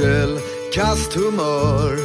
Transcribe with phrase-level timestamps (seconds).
[0.00, 0.38] yrsel,
[0.72, 1.98] kasthumör.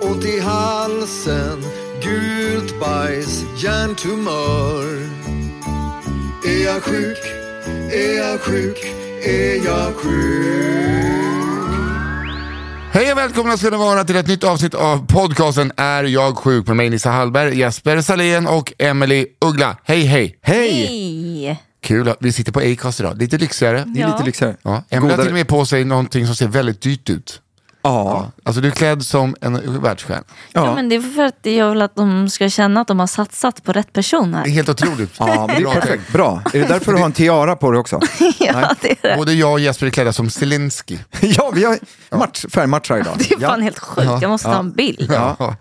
[0.00, 1.64] Ont i halsen,
[2.02, 4.84] gult bajs, hjärntumör.
[6.46, 7.18] Är jag sjuk?
[7.92, 8.78] Är jag sjuk?
[9.24, 10.44] Är jag sjuk?
[12.92, 16.66] Hej och välkomna ska ni vara till ett nytt avsnitt av podcasten Är jag sjuk?
[16.66, 19.76] med mig Nissa Hallberg, Jesper Salén och Emily Uggla.
[19.84, 20.38] Hej hej!
[20.42, 21.58] Hej!
[21.84, 23.84] Kul att vi sitter på Acast idag, lite lyxigare.
[23.86, 24.56] Det är lite lyxigare.
[24.62, 27.40] Ja, Emily har till och med på sig någonting som ser väldigt dyrt ut.
[27.82, 28.30] Ja.
[28.44, 30.22] Alltså du är klädd som en världsstjärna.
[30.52, 30.74] Ja.
[30.74, 33.64] men det är för att jag vill att de ska känna att de har satsat
[33.64, 34.48] på rätt person Det är här.
[34.50, 35.12] helt otroligt.
[35.18, 36.12] Ja, men det är perfekt.
[36.12, 36.42] Bra.
[36.52, 38.00] Är det därför du har en tiara på dig också?
[38.38, 39.16] ja, det är det.
[39.16, 40.98] Både jag och Jesper är klädda som Zelensky.
[41.20, 41.78] ja, vi har
[42.10, 43.14] match, färgmatchar idag.
[43.18, 44.08] Det är fan helt sjukt.
[44.22, 45.10] Jag måste ta en bild.
[45.12, 45.56] Ja.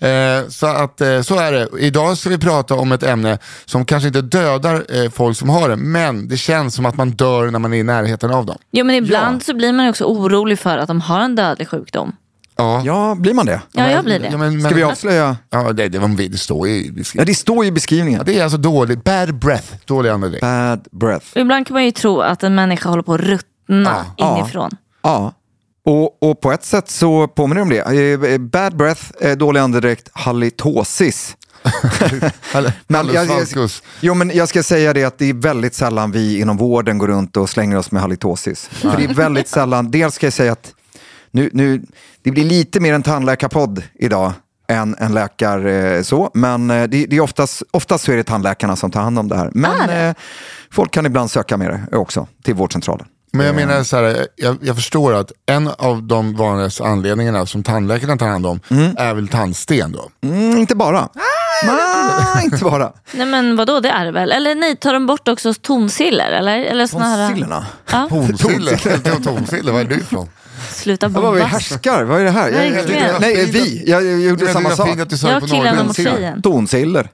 [0.00, 1.68] Eh, så, att, eh, så är det.
[1.78, 5.68] Idag ska vi prata om ett ämne som kanske inte dödar eh, folk som har
[5.68, 8.56] det, men det känns som att man dör när man är i närheten av dem.
[8.72, 12.12] Jo, men ibland så blir man också orolig för att de har en dödlig sjukdom.
[12.56, 13.60] Ja, Ja, blir man det?
[13.72, 14.28] Ja, jag blir det.
[14.30, 15.36] Ja, men, Ska men, vi avslöja?
[15.50, 17.26] Ja, det, det, var, det står i Ja, beskrivningen.
[17.26, 18.18] det står i beskrivningen.
[18.18, 20.40] Ja, det är alltså dålig, bad breath, dålig andedräkt.
[20.40, 21.26] Bad breath.
[21.34, 24.38] Ibland kan man ju tro att en människa håller på att ruttna Ja.
[24.38, 24.70] inifrån.
[25.02, 25.32] Ja.
[25.84, 28.32] Och, och på ett sätt så påminner det om det.
[28.32, 31.36] Eh, Bad breath, eh, dålig andedräkt, halitosis.
[32.86, 33.70] Men jag, jag,
[34.00, 37.08] jo, men jag ska säga det att det är väldigt sällan vi inom vården går
[37.08, 38.66] runt och slänger oss med halitosis.
[38.66, 40.74] För det är väldigt sällan, dels ska jag säga att
[41.30, 41.82] nu, nu,
[42.22, 44.32] det blir lite mer en tandläkarpodd idag
[44.68, 48.24] än en läkar eh, så, men eh, det, det är oftast, oftast så är det
[48.24, 49.50] tandläkarna som tar hand om det här.
[49.54, 50.14] Men eh,
[50.70, 53.06] folk kan ibland söka med det också till vårdcentralen.
[53.32, 57.62] Men jag menar så här, jag, jag förstår att en av de vanligaste anledningarna som
[57.62, 58.60] tandläkarna tar hand om
[58.96, 60.10] är väl tandsten då.
[60.28, 61.08] Mm, inte bara.
[61.66, 62.92] Nej, inte bara.
[63.12, 64.32] Nej men vadå, det är det väl?
[64.32, 66.30] Eller nej, tar de bort också tonsiller?
[66.32, 67.28] Eller, eller såna här...
[67.28, 67.66] Tonsillerna.
[67.92, 68.76] Ja, Tonsille,
[69.24, 70.28] tonsille, var är du ifrån?
[70.70, 71.44] Sluta Ja, vad bomba.
[71.44, 72.02] härskar?
[72.04, 72.48] Vad är det här?
[72.50, 73.20] Jag, jag, Verkligen.
[73.20, 73.82] nej, vi.
[73.86, 74.88] Jag, jag gjorde samma sak.
[75.22, 76.42] Jag på killen mot tjejen.
[76.42, 77.08] Tonsiller.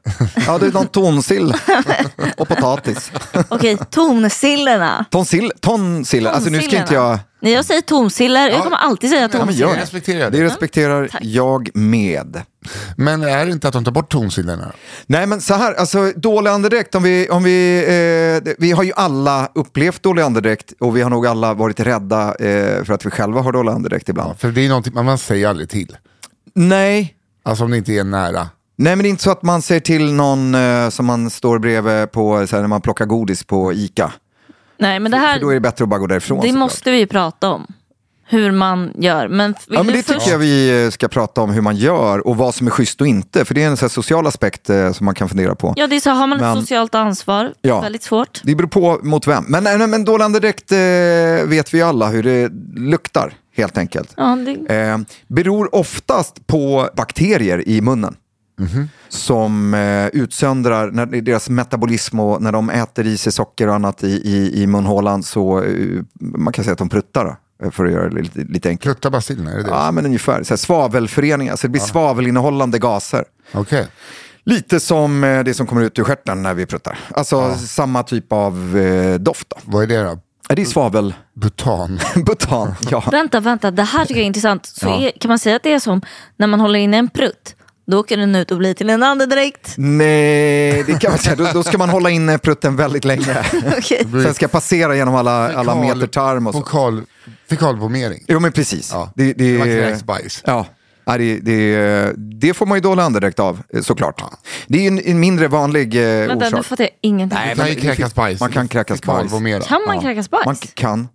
[0.47, 1.55] Ja, det är någon tonsill.
[2.37, 3.11] och potatis.
[3.49, 5.05] Okej, tonsillerna.
[5.11, 6.31] Tonsill, tonsiller.
[6.31, 7.19] Alltså nu ska inte jag...
[7.41, 8.51] Nej, jag säger tonsiller.
[8.51, 9.69] Jag kommer alltid säga Ja, men tonsiller.
[9.69, 10.39] Jag respekterar det.
[10.39, 12.43] Det respekterar jag med.
[12.97, 14.73] Men är det inte att de tar bort tonsillerna?
[15.07, 17.79] Nej men så här, alltså dålig andedräkt, om vi, om vi,
[18.47, 22.35] eh, vi har ju alla upplevt dålig andedräkt och vi har nog alla varit rädda
[22.35, 24.39] eh, för att vi själva har dålig andedräkt ibland.
[24.39, 25.97] För det är någonting man, man säger aldrig till.
[26.55, 27.13] Nej,
[27.43, 28.49] Alltså om det inte är nära.
[28.77, 31.59] Nej men det är inte så att man säger till någon eh, som man står
[31.59, 34.13] bredvid på, så här, när man plockar godis på ICA.
[34.79, 36.41] Nej, men det För då är här det bättre att bara gå därifrån.
[36.41, 37.67] det måste vi ju prata om.
[38.29, 39.29] Hur man gör.
[39.29, 40.19] Men Ja, men det först...
[40.19, 43.01] tycker jag vi eh, ska prata om hur man gör och vad som är schysst
[43.01, 43.45] och inte.
[43.45, 45.75] För det är en så här social aspekt eh, som man kan fundera på.
[45.77, 46.11] Ja, det är så.
[46.11, 47.81] Har man Men- ett socialt ansvar, Ja.
[47.81, 48.41] väldigt svårt.
[48.45, 49.45] Det beror på mot vem.
[49.49, 50.79] Men, nej, men dålig andedräkt eh,
[51.49, 54.15] vet vi alla hur det luktar helt enkelt.
[54.17, 54.39] Ja,
[54.69, 54.75] det...
[54.77, 54.99] Eh,
[55.29, 58.15] beror oftast på bakterier i munnen.
[59.09, 64.05] Som eh, utsöndrar, när deras metabolism och när de äter i sig socker och annat
[64.05, 67.37] i, i, i munhålan så eh, man kan säga att de pruttar då,
[67.71, 68.85] för att göra det lite, lite enkelt.
[68.85, 69.69] Krutta basillerna, är det det?
[69.71, 70.43] Ja, men ungefär.
[70.43, 73.25] Så här, svavelföreningar, så det blir svavelinnehållande gaser.
[73.53, 73.87] Okej.
[74.45, 76.99] Lite som eh, det som kommer ut ur stjärten när vi pruttar.
[77.15, 79.51] Alltså samma typ av eh, doft.
[79.51, 79.57] Då.
[79.65, 80.19] Vad är det då?
[80.49, 82.01] Ja, Det är svavel, Butan.
[82.27, 82.75] butan.
[82.91, 83.05] Ja.
[83.11, 83.71] Vänta, vänta.
[83.71, 84.67] Det här tycker jag är intressant.
[84.67, 84.97] Så Ja.
[85.01, 86.03] är, kan man säga att det är som
[86.37, 87.56] när man håller inne en prutt?
[87.87, 89.75] Då åker den ut och blir till en andedräkt.
[89.77, 91.37] Nej, det kan man säga.
[91.37, 93.45] Då, då ska man hålla inne prutten väldigt länge.
[93.79, 94.07] Okej.
[94.23, 96.61] Sen ska passera genom alla, alla Fekal- meter tarm och så.
[96.61, 97.03] Fokal,
[97.51, 98.25] fekalvomering.
[98.29, 98.91] Jo men precis.
[98.93, 99.13] Ja.
[99.15, 100.43] Det, det, Man kräksbajs.
[100.47, 100.67] Ja.
[101.09, 104.23] Ja, det, det, det får man ju dålig andedräkt av, eh, såklart.
[104.67, 106.67] Det är ju en, en mindre vanlig eh, Vänta, nu orsak.
[106.67, 107.39] fattar jag ingenting.
[107.47, 108.41] Man kan ju det- kräkas bajs.
[108.41, 109.31] Man kan kräkas bajs.
[109.69, 110.03] Kan man Ja.
[110.03, 110.45] kräkas bajs?
[110.47, 111.09] Man kan.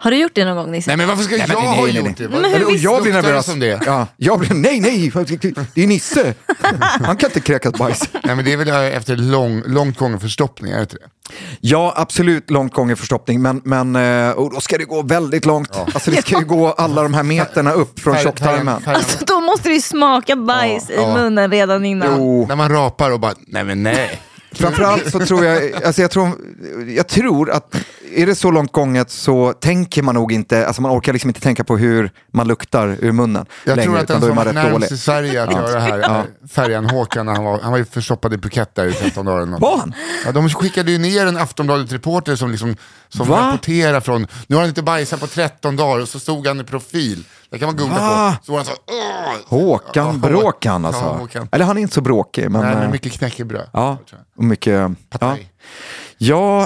[0.00, 0.90] Har du gjort det någon gång Nisse?
[0.90, 2.28] Nej men varför ska Nej, jag nej, ha nej, gjort det?
[2.28, 3.46] Men hur Eller, och jag blir nervös.
[3.46, 3.80] som det?
[3.86, 5.12] Ja, jag blir, nej, nej,
[5.74, 6.34] det är Nisse.
[7.02, 8.08] Han kan inte kräkas bajs.
[8.24, 11.34] Nej men det är väl efter lång, långt gången förstoppning, är det inte det?
[11.60, 15.76] Ja, absolut långt gången förstoppning, men, men eh, och då ska det gå väldigt långt.
[15.94, 18.82] Alltså det ska ju gå alla de här meterna upp från tjocktarmen.
[18.86, 21.14] Alltså, då måste ju smaka bajs Ja, i ja.
[21.14, 22.08] munnen redan innan.
[22.16, 24.20] Jo, När man rapar och bara, nej men nej.
[24.52, 26.30] Framförallt så tror jag, alltså jag tror,
[26.96, 27.76] jag tror att
[28.14, 31.40] är det så långt gånget så tänker man nog inte, alltså man orkar liksom inte
[31.40, 34.54] tänka på hur man luktar ur munnen Jag längre, tror att den som var dålig.
[34.54, 37.78] närmast i Sverige att göra det här är färjan Håkan, när han var, han var
[37.78, 39.58] ju förstoppad i Phuket där i 13 dagar.
[39.60, 39.94] Var han?
[40.24, 42.76] Ja, de skickade ju ner en Aftonbladet-reporter som, liksom,
[43.08, 43.36] som Va?
[43.48, 46.64] rapporterar från, nu har han inte bajsat på 13 dagar och så stod han i
[46.64, 47.24] profil.
[47.50, 48.36] Det kan man googla Va?
[48.38, 48.44] på.
[48.44, 49.58] Så var han så, Åh!
[49.58, 51.02] Håkan Ja, Bråkan alltså.
[51.04, 51.48] Ja, Håkan.
[51.52, 52.50] Eller han är inte så bråkig.
[52.50, 53.70] Men, Nej, men eh, mycket knäckebröd.
[53.72, 53.98] Ja,
[54.36, 54.90] och mycket...
[55.10, 55.52] Partaj.
[55.52, 55.68] Ja,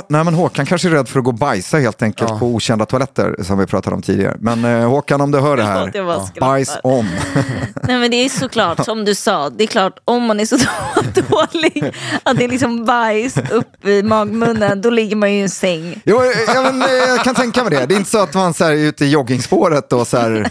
[0.09, 2.39] nej men Håkan kanske är rädd för att gå och bajsa helt enkelt Ja.
[2.39, 4.37] på okända toaletter som vi pratade om tidigare.
[4.41, 6.41] Men eh, Håkan, om du hör det jag här, skrattar.
[6.41, 7.09] bajs om.
[7.83, 10.57] Nej men det är såklart som du sa, det är klart om man är så
[11.29, 15.49] dålig att det är liksom bajs upp i magmunnen, då ligger man ju i en
[15.51, 16.03] säng.
[16.05, 17.87] jo, eh, ja, men, eh, jag kan tänka mig det.
[17.87, 20.31] Det är inte så att man så här, är ute i joggingspåret och så här,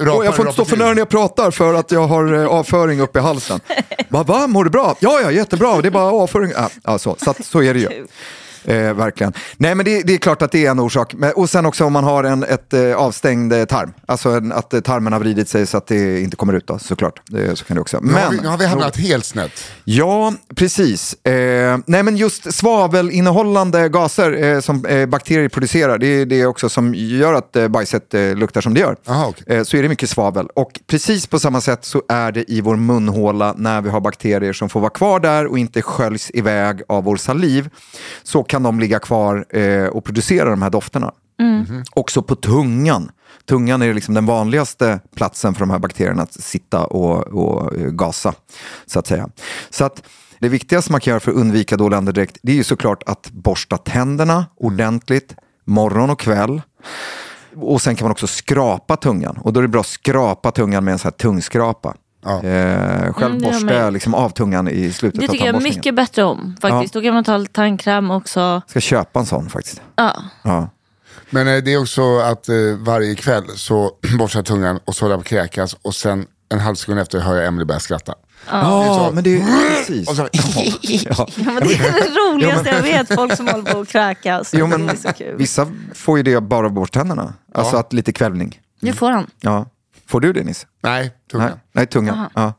[0.00, 2.46] Rapar- Åh, jag får inte stå för när jag pratar för att jag har eh,
[2.46, 3.60] avföring uppe i halsen.
[4.08, 4.96] Va, va, mår du bra?
[5.00, 6.52] Ja, ja, jättebra, det är bara avföring.
[6.56, 8.06] Ja, ja, så, så, att, så är det ju.
[8.64, 9.32] Eh, verkligen.
[9.56, 11.14] Nej, men det, det är klart att det är en orsak.
[11.14, 13.92] Men, och sen också om man har en ett, eh, avstängd eh, tarm.
[14.06, 16.78] Alltså en, att eh, tarmen har vridit sig så att det inte kommer ut då,
[16.78, 17.20] såklart.
[17.26, 18.00] Det, så kan det också.
[18.00, 19.52] Nu, har Men, vi, nu har vi hamnat helt snett.
[19.84, 21.26] Ja, precis.
[21.26, 27.34] Eh, nej, men just svavelinnehållande gaser som bakterier producerar, det är det också som gör
[27.34, 28.96] att eh, bajset luktar som det gör.
[29.08, 30.46] Aha, eh, så är det mycket svavel.
[30.54, 34.52] Och precis på samma sätt så är det i vår munhåla när vi har bakterier
[34.52, 37.68] som får vara kvar där och inte sköljs iväg av vår saliv.
[38.22, 41.12] Så kan de ligga kvar eh, och producera de här dofterna.
[41.90, 43.10] Också på tungan.
[43.46, 47.90] Tungan är liksom den vanligaste platsen för de här bakterierna att sitta och, och eh,
[47.90, 48.34] gasa.
[48.86, 49.28] Så att säga.
[49.70, 50.02] Så att
[50.38, 53.30] det viktigaste man kan göra för att undvika dålig andedräkt det är ju såklart att
[53.30, 55.34] borsta tänderna ordentligt
[55.64, 56.62] morgon och kväll.
[57.56, 59.36] Och sen kan man också skrapa tungan.
[59.36, 61.94] Och då är det bra att skrapa tungan med en sån här tungskrapa.
[62.24, 62.42] Ja.
[62.44, 65.54] Eh, själv Mm, det borstar jag liksom av tungan i slutet Det av tycker jag
[65.54, 65.78] tandborstningen.
[65.78, 66.94] mycket bättre om faktiskt.
[66.94, 68.62] Då kan man ta tandkräm också.
[68.66, 69.80] Ska köpa en sån faktiskt.
[69.96, 70.16] Ja.
[70.42, 70.70] Ja.
[71.30, 75.04] Men eh, det är också att eh, varje kväll så borstar jag tungan och så
[75.04, 77.80] håller jag på att kräkas och sen en halv sekund efter hör jag Emily börja
[77.80, 78.14] skratta.
[78.50, 79.14] Ja, så.
[79.14, 79.44] men det är
[79.78, 80.16] precis.
[80.16, 80.22] Så,
[80.82, 81.28] Ja.
[81.36, 84.50] Ja, men det är det roligaste jag vet, folk som håller på att kräkas.
[84.54, 85.36] Jo, det men är så kul.
[85.36, 87.34] vissa får ju det bara av borsttänderna.
[87.54, 87.80] Alltså Ja.
[87.80, 88.60] att lite kvällning.
[88.80, 89.26] Nu får han.
[89.40, 89.66] Ja.
[90.08, 90.66] Får du det Nisse?
[90.82, 91.48] nej, tungan.
[91.48, 92.30] Nej, nej tungan.
[92.34, 92.52] Ja.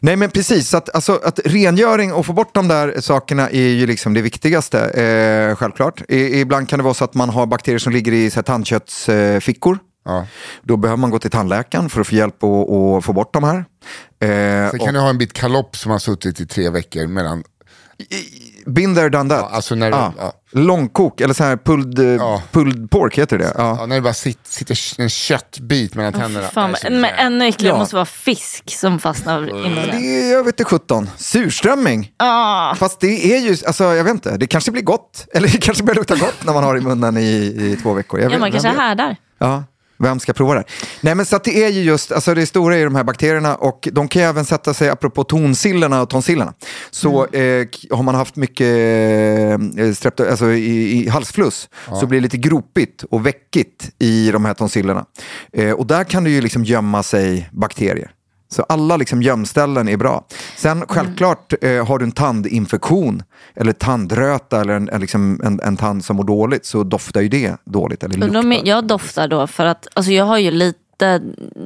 [0.00, 3.86] Nej men precis, att, alltså, att rengöring och få bort de där sakerna är ju
[3.86, 4.80] liksom det viktigaste.
[4.88, 6.02] Eh, självklart.
[6.08, 8.42] I, ibland kan det vara så att man har bakterier som ligger i så här,
[8.42, 9.40] tandköttsfickor.
[9.40, 9.78] Fickor.
[10.04, 10.26] Ja.
[10.62, 13.64] Då behöver man gå till tandläkaren för att få hjälp att få bort de här.
[14.20, 17.44] Eh, Sen kan du ha en bit kalopp som har suttit i tre veckor mellan,
[18.68, 19.38] Been there, done that.
[19.50, 20.32] Ja, alltså när du- ja.
[20.52, 22.42] Långkok, eller så här pulled, Ja.
[22.52, 23.52] pulled pork heter det.
[23.58, 23.76] Ja.
[23.80, 26.46] ja, när det bara sit, sitter en köttbit mellan tänderna.
[26.46, 27.78] Fan, men ännu äckligare Ja.
[27.78, 29.88] måste vara fisk som fastnar i munnen.
[29.90, 32.10] Det är, jag vet inte sjutton, surströmming.
[32.16, 35.26] Ah, Fast det är ju, alltså jag vet inte, det kanske blir gott.
[35.34, 37.20] Eller det kanske börjar lukta gott när man har i munnen i,
[37.72, 38.20] i två veckor.
[38.20, 38.78] Jag ja, vet, man kanske vet?
[38.78, 39.16] härdar.
[39.38, 39.64] Ja,
[39.98, 40.64] vem ska prova det?
[41.00, 43.04] Nej men så att det är ju just, alltså det stora är ju de här
[43.04, 46.52] bakterierna och de kan ju även sätta sig, apropå tonsillerna och tonsillerna,
[46.90, 48.66] så eh, k- har man haft mycket
[49.78, 51.68] eh, strepto, alltså i, i halsfluss
[52.00, 55.04] så blir det lite gropigt och väckigt i de här tonsillerna.
[55.52, 58.10] Eh, och där kan det ju liksom gömma sig bakterier.
[58.50, 60.26] Så alla liksom gömställen är bra.
[60.56, 63.22] Sen självklart eh, har du en tandinfektion
[63.56, 67.28] eller tandröta eller en, en, liksom en, en tand som mår dåligt så doftar ju
[67.28, 68.02] det dåligt.
[68.04, 68.42] Eller luktar.
[68.52, 71.20] jag, jag doftar då för att alltså jag har ju lite,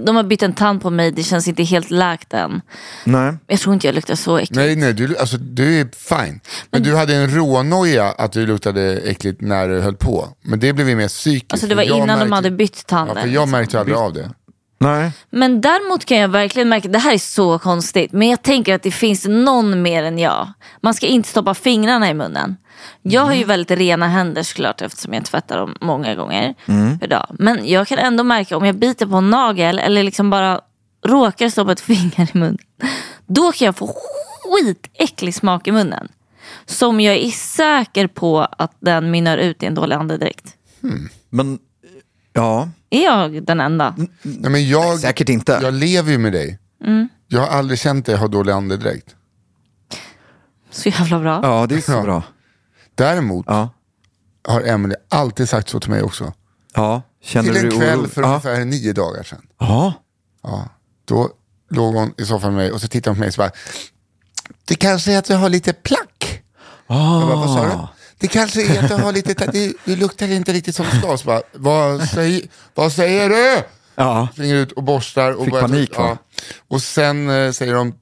[0.06, 2.60] de har bytt en tand på mig, det känns inte helt läkt än.
[3.04, 3.34] Nej.
[3.46, 4.54] Jag tror inte jag luktar så äckligt.
[4.56, 6.40] Nej, nej, du, alltså, du är fine.
[6.70, 10.28] Men du hade en rånoja att du luktade äckligt när du höll på.
[10.42, 11.52] Men det blev ju mer psykiskt.
[11.52, 13.14] Alltså det var innan de märkte- hade bytt Ja, tanden.
[13.16, 13.50] för jag liksom.
[13.50, 14.30] märkte aldrig av det.
[14.82, 15.12] Nej.
[15.30, 18.82] Men däremot kan jag verkligen märka, det här är så konstigt, men jag tänker att
[18.82, 20.48] det finns någon mer än jag.
[20.80, 22.56] Man ska inte stoppa fingrarna i munnen.
[23.02, 26.54] Jag har ju väldigt rena händer såklart eftersom jag tvättar dem många gånger
[27.00, 27.26] per dag.
[27.38, 30.60] Men jag kan ändå märka om jag biter på en nagel eller liksom bara
[31.06, 32.58] råkar stoppa ett finger i munnen.
[33.26, 33.94] Då kan jag få
[34.44, 36.08] skitäcklig smak i munnen.
[36.66, 40.56] Som jag är säker på att den mynnar ut i en dålig andedräkt.
[41.30, 41.58] Men
[42.32, 43.94] ja, Är jag den enda?
[44.22, 45.58] Nej, men jag, säkert inte.
[45.62, 46.58] jag lever ju med dig.
[46.84, 47.08] Mm.
[47.28, 49.14] Jag har aldrig känt dig ha dålig andedräkt.
[50.70, 51.40] Så jävla bra.
[51.42, 52.02] Ja, det är så Ja.
[52.02, 52.22] bra.
[52.94, 53.68] Däremot Ja.
[54.48, 56.32] har Emily alltid sagt så till mig också.
[56.74, 57.02] Ja.
[57.22, 58.08] Kände till en du kväll oro?
[58.08, 58.28] för ja.
[58.28, 59.42] ungefär nio dagar sedan.
[59.58, 59.92] Ja.
[60.42, 60.68] Ja,
[61.04, 61.30] då
[61.70, 63.50] låg hon i soffan med mig och så tittade hon på mig och så bara,
[64.64, 66.42] det kanske är att jag har lite plack.
[66.86, 67.88] Jag bara, vad sa du?
[68.22, 71.18] Det kanske är att jag har lite, det, det luktar inte riktigt som det ska.
[71.18, 72.42] Så bara, vad, säger,
[72.74, 73.62] vad säger du?
[73.94, 74.28] Ja.
[74.32, 75.32] Springer ut och borstar.
[75.32, 76.04] Och Fick börjar- panik, va?
[76.08, 76.16] ja.
[76.68, 77.94] Och sen eh, säger de,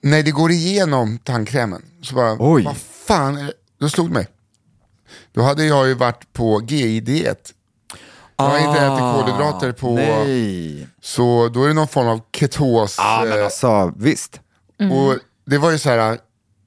[0.00, 1.82] nej det går igenom tandkrämen.
[2.02, 2.62] Så bara, Oj.
[2.64, 3.52] vad fan, är det?
[3.80, 4.26] då slog det mig.
[5.32, 7.52] Då hade jag ju varit på GI-diet.
[8.36, 10.86] Jag har inte ätit kolhydrater på, Ah, Nej.
[11.02, 12.94] så då är det någon form av ketos.
[12.98, 14.40] Ja, men eh, alltså, visst.
[14.78, 16.18] och det var ju så här,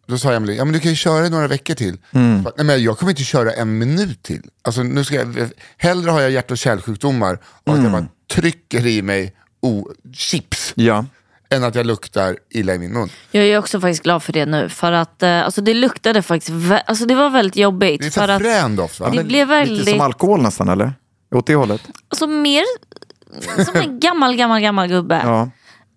[0.08, 1.98] då sa Emily, ja men du kan ju köra några veckor till.
[2.12, 2.48] Mm.
[2.58, 4.42] Nej men jag kommer inte köra en minut till.
[4.62, 8.86] Alltså nu ska jag, hellre har jag hjärt och kärlsjukdomar och att jag bara trycker
[8.88, 11.06] i mig oh, chips Ja.
[11.50, 13.10] än att jag luktar illa i min mun.
[13.32, 14.70] Jag är också faktiskt glad för det nu.
[14.70, 16.52] För att eh, alltså, det luktade faktiskt,
[16.86, 18.02] alltså, det var väldigt jobbigt.
[18.02, 19.10] Det är så för frän doft va?
[19.10, 20.94] det Men blev Lite väldigt, som alkohol nästan, eller?
[21.36, 21.82] Åt det hållet?
[22.08, 22.64] alltså mer
[23.66, 25.22] som en gammal, gammal, gammal gubbe.
[25.24, 25.50] Ja.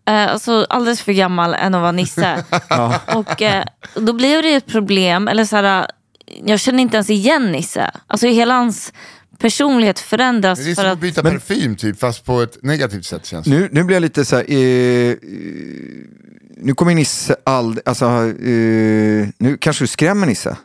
[0.06, 2.44] Eh, alltså alldeles för gammal än att vara Nisse.
[3.14, 5.90] Och eh, då blev det ett problem, eller så här,
[6.44, 7.90] jag känner inte ens igen Nisse.
[8.06, 8.92] Alltså hela hans
[9.38, 10.58] personlighet förändras.
[10.58, 13.46] Det är för som att, att byta parfym typ, fast på ett negativt sätt känns
[13.46, 13.50] det.
[13.50, 15.16] Nu, nu blir jag lite så här, eh, eh,
[16.56, 20.56] nu kommer Nisse all, alltså, eh, nu kanske du skrämmer Nisse.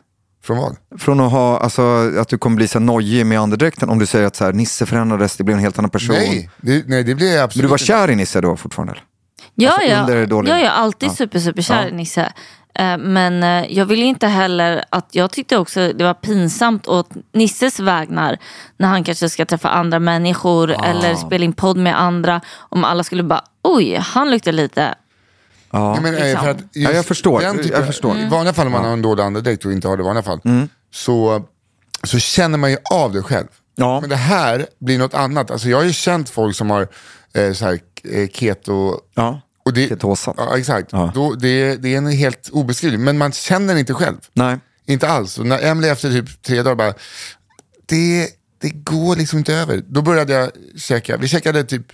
[0.44, 0.76] Från vad?
[0.98, 1.82] Från att ha, alltså
[2.18, 4.86] att du kommer bli så nojig med andedräkten om du säger att så här, Nisse
[4.86, 6.14] förändrades, det blev en helt annan person.
[6.14, 8.92] Nej, det, nej, det blir jag Men absolut du var kär i Nisse då fortfarande?
[8.92, 9.04] Eller?
[9.54, 11.14] Ja, alltså, ja, under jag är alltid Ja.
[11.14, 11.88] super, super kär Ja.
[11.88, 12.32] i Nisse.
[12.74, 17.08] Eh, men eh, jag vill inte heller att, jag tyckte också det var pinsamt åt
[17.32, 18.38] Nisses vägnar
[18.76, 20.84] när han kanske ska träffa andra människor Ah.
[20.84, 22.40] eller spela in podd med andra.
[22.58, 24.94] Om alla skulle bara, oj, han luktar lite.
[25.70, 25.94] Ja.
[25.94, 26.42] Ja, men, eh, liksom.
[26.44, 27.40] för att just Ja, jag förstår.
[27.40, 28.16] den Jag typen- förstår.
[28.18, 30.22] I vanliga fall om man har en dålig andedräkt och inte har det i vanliga
[30.22, 30.40] fall,
[30.94, 31.44] så,
[32.02, 33.46] så känner man ju av det själv.
[33.74, 34.00] Ja.
[34.00, 35.50] Men det här blir något annat.
[35.50, 36.88] Alltså, jag har ju känt folk som har
[37.34, 39.00] eh, så här, eh, keto...
[39.14, 39.40] Ja.
[39.64, 40.34] Och det, Ketosan.
[40.36, 40.88] Ja, exakt.
[40.92, 41.12] Ja.
[41.14, 44.16] Då, det, det är en helt obeskrivlig, men man känner inte själv.
[44.32, 44.58] Nej.
[44.86, 45.38] Inte alls.
[45.38, 46.94] Och när Emily efter typ tre dagar bara,
[47.86, 48.28] det,
[48.60, 49.82] det går liksom inte över.
[49.88, 51.92] Då började jag käka, vi käkade typ,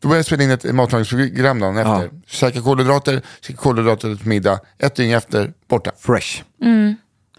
[0.00, 1.92] då började jag spela in ett matlagningsprogram dagen efter.
[1.92, 2.20] Ja.
[2.26, 5.90] Käka kolhydrater, käka kolhydrater till middag, ett dygn efter, borta.
[5.98, 6.42] Fresh.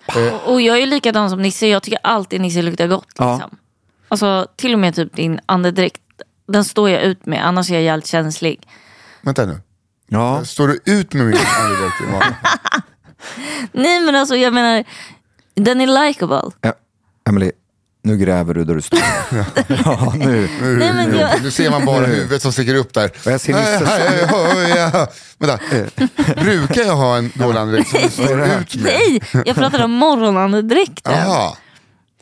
[0.08, 3.08] Och, och jag är ju likadan som Nisse, jag tycker alltid Nisse luktar gott.
[3.18, 3.34] Ja.
[3.34, 3.58] Liksom.
[4.08, 6.02] Alltså till och med typ din andedräkt,
[6.48, 8.68] den står jag ut med, annars är jag jävligt känslig.
[9.22, 9.62] Vänta nu,
[10.08, 10.46] Ja.
[10.46, 12.34] står du ut med min i magen?
[13.72, 14.84] Nej men alltså jag menar,
[15.56, 16.42] den är likable.
[16.62, 16.74] ja.
[17.30, 17.52] Emily,
[18.04, 19.00] nu gräver du där du står.
[19.86, 20.50] ja, nu.
[20.62, 23.12] Nej, men jag, Nu ser man bara huvudet som sticker upp där.
[23.26, 25.08] Och jag ser Nisse hej, ja.
[25.38, 25.60] Vänta,
[26.42, 28.84] brukar jag ha en dålig andedräkt som du står ut med?
[28.84, 31.14] nej, jag pratar om morgonandedräkten.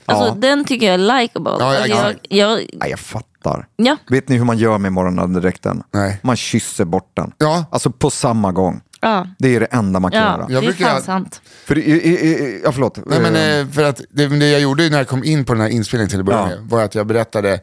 [0.05, 0.33] Alltså Ja.
[0.37, 1.55] den tycker jag är likable.
[1.59, 2.25] Ja, alltså, jag, exakt.
[2.29, 3.27] jag, Nej, jag fattar.
[3.75, 3.97] Ja.
[4.09, 5.83] Vet ni hur man gör med morgonandedräkten?
[5.93, 6.19] Nej.
[6.23, 7.31] Man kysser bort den.
[7.37, 7.65] Ja.
[7.71, 8.81] Alltså på samma gång.
[9.03, 10.47] Ja, Det är det enda man kan ja göra.
[10.47, 11.41] det Jag är brukar- fan sant.
[11.65, 12.97] För, i, i, i, ja, förlåt.
[13.05, 15.53] Nej, men, Eh, eh, för att det, det jag gjorde när jag kom in på
[15.53, 16.45] den här inspelningen till att börja Ja.
[16.47, 17.59] med var att jag berättade.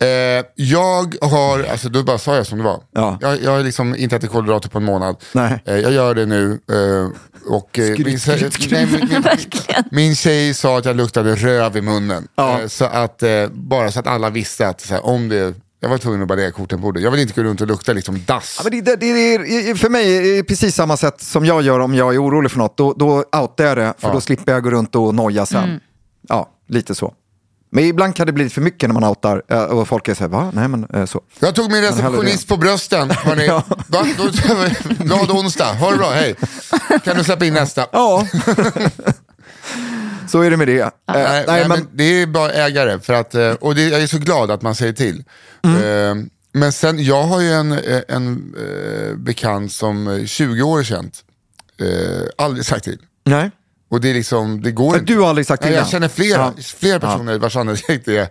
[0.00, 2.80] Eh, jag har, alltså då bara sa jag som det var.
[2.94, 3.18] Ja.
[3.20, 5.16] Jag, jag har liksom inte ätit kolhydrater på en månad.
[5.32, 5.62] Nej.
[5.64, 6.52] Eh, jag gör det nu.
[6.70, 7.08] Eh,
[7.52, 8.70] och, eh, Skryt, min, skryt, skryt.
[8.72, 9.84] nej, min, min, Verkligen.
[9.90, 12.28] min tjej sa att jag luktade röv i munnen.
[12.36, 12.60] Ja.
[12.60, 15.88] Eh, så att, eh, bara så att alla visste att så här, om det, jag
[15.90, 17.02] var tvungen att bara lägga korten på bordet.
[17.02, 18.54] Jag vill inte gå runt och lukta liksom dass.
[18.58, 21.62] Ja, men det, det, det är, för mig är det precis samma sätt som jag
[21.62, 22.76] gör om jag är orolig för något.
[22.76, 25.80] Då, då outar jag det, för då slipper jag gå runt och noja sen.
[26.28, 27.14] Ja, lite så.
[27.70, 30.20] Men ibland kan det bli för mycket när man outar eh, och folk är så
[30.20, 30.50] här, va?
[30.54, 31.20] Nej men eh, så.
[31.38, 33.10] Jag tog min receptionist på brösten.
[33.10, 33.46] Hörrni.
[33.46, 33.62] Ja.
[33.88, 34.06] Va?
[34.98, 36.34] Glad onsdag, ha det bra, hej.
[37.04, 37.86] Kan du släppa in nästa?
[37.92, 38.26] Ja,
[40.28, 40.80] så är det med det.
[40.80, 41.88] Eh, Nej, nej, men...
[41.92, 43.00] det är bara ägare.
[43.00, 45.24] För att, eh, och det, jag är så glad att man säger till.
[45.64, 45.76] Mm.
[46.20, 50.82] Eh, Men sen, jag har ju en, eh, en eh, bekant som eh, 20 år
[50.82, 51.24] känt.
[51.80, 52.98] Eh, aldrig sagt till.
[53.24, 53.50] nej.
[53.90, 55.12] Och det är liksom, det går Men inte.
[55.12, 56.62] du har aldrig sagt till Nej, jag känner flera, Ja.
[56.62, 58.28] flera personer vars andedräkt är...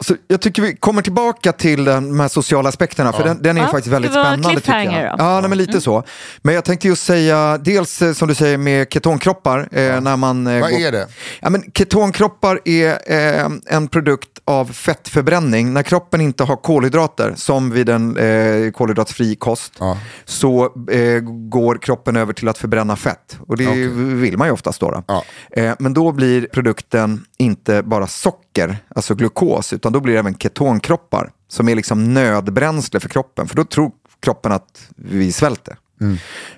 [0.00, 3.60] Så jag tycker vi kommer tillbaka till de här sociala aspekterna, för den, den är
[3.60, 5.18] Ja, faktiskt väldigt vi vara spännande tycker jag.
[5.18, 5.24] då?
[5.24, 6.02] Ja, nej, men lite så.
[6.42, 10.46] Men jag tänkte just säga, dels eh, som du säger med ketonkroppar, eh, när man...
[10.46, 11.06] Eh, Vad går- är det?
[11.40, 15.72] Ja, men ketonkroppar är eh, en produkt av fettförbränning.
[15.72, 19.98] När kroppen inte har kolhydrater, som vid en eh, kolhydratfri kost, Ja.
[20.24, 23.38] så eh, går kroppen över till att förbränna fett.
[23.46, 23.88] Och det Okej.
[23.88, 24.90] vill man ju oftast då.
[24.90, 25.02] då.
[25.06, 25.24] Ja.
[25.52, 30.34] Eh, men då blir produkten inte bara socker, alltså glukos, utan då blir det även
[30.38, 33.48] ketonkroppar, som är liksom nödbränsle för kroppen.
[33.48, 33.90] För då tror
[34.20, 35.76] kroppen att vi svälter.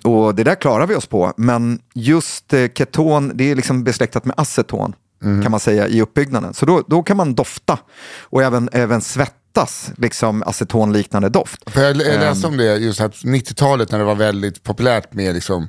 [0.05, 4.25] Och det där klarar vi oss på, men just eh, keton, det är liksom besläktat
[4.25, 4.95] med aceton.
[5.43, 6.55] kan man säga i uppbyggnaden.
[6.55, 7.79] Så då, då kan man dofta
[8.23, 11.71] och även, även svettas, liksom acetonliknande doft.
[11.71, 12.21] För jag, jag Ehm.
[12.21, 15.69] läste om det just att 90-talet när det var väldigt populärt med liksom,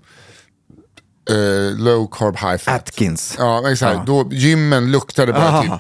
[1.29, 2.75] eh, low carb high fat.
[2.75, 3.35] Atkins.
[3.39, 3.95] Ja, exakt.
[3.97, 4.03] Ja.
[4.07, 5.61] Då gymmen luktade bara Aha.
[5.63, 5.71] typ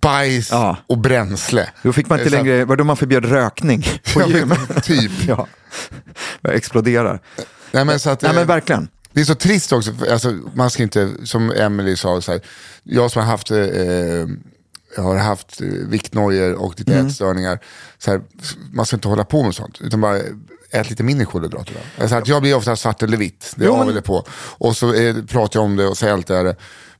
[0.00, 0.76] bajs Ja.
[0.86, 1.70] och bränsle.
[1.82, 3.82] Då fick man inte Så längre, var då man förbjöd rökning
[4.14, 4.54] på Ja, gym.
[4.82, 5.12] typ.
[5.28, 5.46] ja.
[6.40, 7.20] Jag exploderar.
[7.72, 8.88] Nej, men, så att, Nej eh, men verkligen.
[9.12, 12.40] Det är så trist också, alltså, man ska inte, som Emily sa, så här,
[12.82, 13.58] jag som har haft, eh,
[14.96, 17.06] jag har haft eh, viktnojor och lite Mm.
[17.06, 17.58] ätstörningar,
[17.98, 18.20] så här,
[18.72, 20.18] man ska inte hålla på med sånt, utan bara
[20.70, 21.74] ät lite mindre kolhydrater.
[22.00, 24.24] Alltså, att jag blir ofta svart eller vitt, det är av eller på.
[24.58, 26.56] Och så eh, pratar jag om det och så ältar jag det.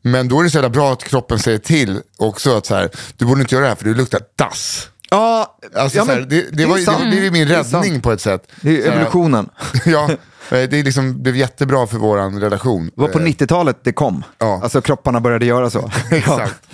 [0.07, 2.91] Men då är det så jävla bra att kroppen säger till också att så här,
[3.17, 4.89] du borde inte göra det här för du luktar dass.
[5.11, 7.63] Ja, Alltså, ja, så här, men det, det, var, det, det är min Det är
[7.63, 8.49] räddning på ett sätt.
[8.61, 9.49] Det är evolutionen.
[9.85, 12.91] ja, eh, det är liksom, blev jättebra för vår relation.
[12.95, 14.25] Det var på 90-talet det kom.
[14.39, 14.61] Ja.
[14.63, 15.91] Alltså kropparna började göra så.
[16.11, 16.69] Exakt.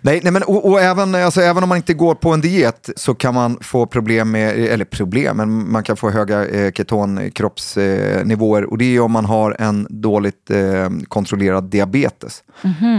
[0.00, 2.90] Nej, nej men, och, och även, alltså, även om man inte går på en diet
[2.96, 8.64] så kan man få problem med, eller problem, men man kan få höga eh, ketonkroppsnivåer.
[8.70, 12.42] och det är om man har en dåligt eh, kontrollerad diabetes.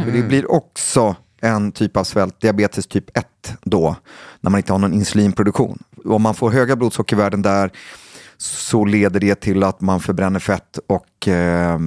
[0.05, 3.25] För det blir också en typ av svält, diabetes typ 1
[3.63, 3.95] då,
[4.41, 5.79] när man inte har någon insulinproduktion.
[6.05, 7.71] Om man får höga blodsockervärden där
[8.37, 11.79] så leder det till att man förbränner fett och eh,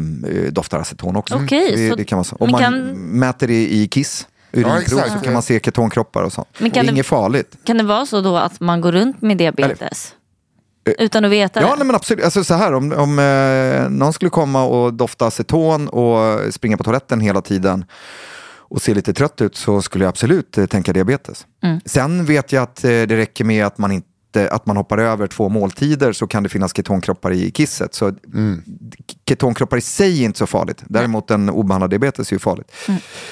[0.50, 1.34] doftar aceton också.
[1.44, 2.36] Okej, det, så- det kan så.
[2.36, 4.26] Om man kan- mäter det i kiss,
[4.60, 5.12] urinprov, exakt.
[5.12, 6.48] så kan man se ketonkroppar och sånt.
[6.58, 7.56] Men Och kan det- inget farligt.
[7.64, 10.12] Kan det vara så då att man går runt med diabetes?
[10.98, 11.76] Utan att veta Ja, det?
[11.76, 12.25] nej, men absolut.
[12.25, 16.84] Alltså, så här, om, om eh, någon skulle komma och dofta aceton och springa på
[16.84, 17.84] toaletten hela tiden
[18.68, 21.46] och se lite trött ut så skulle jag absolut eh, tänka diabetes.
[21.62, 21.80] Mm.
[21.84, 25.26] Sen vet jag att eh, det räcker med att man inte att man hoppar över
[25.26, 27.94] två måltider så kan det finnas ketonkroppar i kisset.
[27.94, 28.12] Så
[29.28, 30.82] ketonkroppar i sig är inte så farligt.
[30.86, 32.72] Däremot en obehandlad diabetes är ju farligt.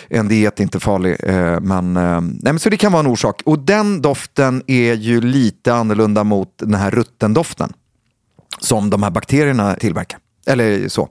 [0.09, 1.17] En diet är inte farlig.
[1.23, 3.43] eh, Men, eh, nej, men så det kan vara en orsak.
[3.45, 7.73] Och den doften är ju lite annorlunda mot den här ruttendoften
[8.61, 10.19] som de här bakterierna tillverkar.
[10.47, 11.09] Eller så.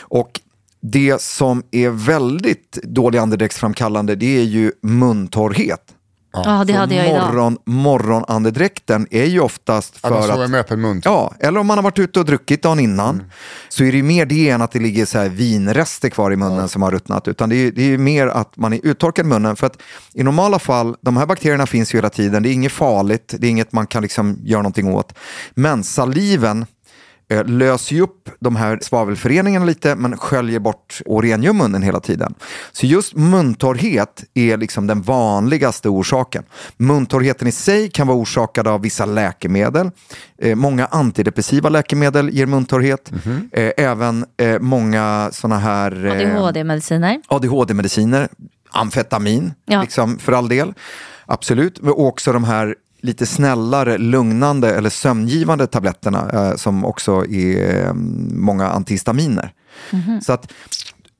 [0.00, 0.40] Och
[0.80, 5.93] det som är väldigt dålig andedräktsframkallande det är ju muntorrhet.
[6.34, 7.26] Ja, det hade jag idag.
[7.26, 10.50] Morgon, morgonandedräkten är ju oftast Att man för sover att...
[10.50, 10.96] med öppen mun.
[10.96, 11.04] typ.
[11.04, 13.22] Ja, eller om man har varit ute och druckit dagen innan
[13.68, 16.36] så är det ju mer det än att det ligger så här vinrester kvar i
[16.36, 17.28] munnen som har ruttnat.
[17.28, 19.56] Utan det är, det är ju mer att man är uttorkad i munnen.
[19.56, 19.76] För att
[20.14, 22.42] i normala fall, de här bakterierna finns ju hela tiden.
[22.42, 25.12] Det är inget farligt, det är inget man kan liksom göra någonting åt.
[25.54, 26.66] Men saliven
[27.46, 32.34] löser ju upp de här svavelföreningarna lite men sköljer bort och rengör munnen hela tiden.
[32.72, 36.44] Så just muntorrhet är liksom den vanligaste orsaken.
[36.76, 39.90] Muntorrheten i sig kan vara orsakad av vissa läkemedel.
[40.38, 43.12] Eh, många antidepressiva läkemedel ger muntorrhet.
[43.52, 46.04] Eh, även eh, många sådana här...
[46.06, 47.20] eh, ADHD-mediciner.
[47.28, 48.28] ADHD-mediciner,
[48.70, 49.82] amfetamin, Ja.
[49.82, 50.74] liksom, för all del.
[51.26, 51.82] Absolut.
[51.82, 57.94] Men också de här lite snällare, lugnande eller sömngivande tabletterna eh, som också är eh,
[58.32, 59.52] många antihistaminer.
[60.22, 60.52] Så att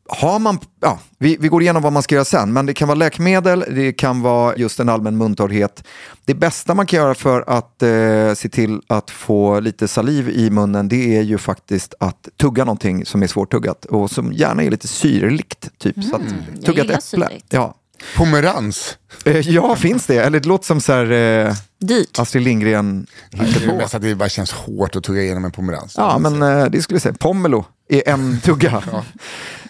[0.08, 2.88] har man, ja, vi, vi går igenom vad man ska göra sen, men det kan
[2.88, 5.84] vara läkemedel, det kan vara just en allmän muntorrhet.
[6.24, 10.50] Det bästa man kan göra för att eh, se till att få lite saliv i
[10.50, 14.70] munnen, det är ju faktiskt att tugga någonting som är svårtuggat och som gärna är
[14.70, 15.70] lite syrligt.
[15.78, 16.04] Typ.
[16.04, 16.22] Så att,
[16.64, 17.00] tugga ett äpple.
[17.00, 17.46] syrligt.
[17.48, 17.74] Ja.
[18.16, 18.98] Pomerans.
[19.24, 20.16] Eh, ja, finns det?
[20.18, 21.10] Eller det låter som så här,
[21.46, 22.18] eh, Dyrt.
[22.18, 23.76] Astrid Lindgren Det är hittepå.
[23.76, 25.94] mest att det bara känns hårt att tugga igenom en pomerans.
[25.96, 27.14] Ja, men eh, det skulle jag säga.
[27.18, 28.70] Pomelo är en tugga.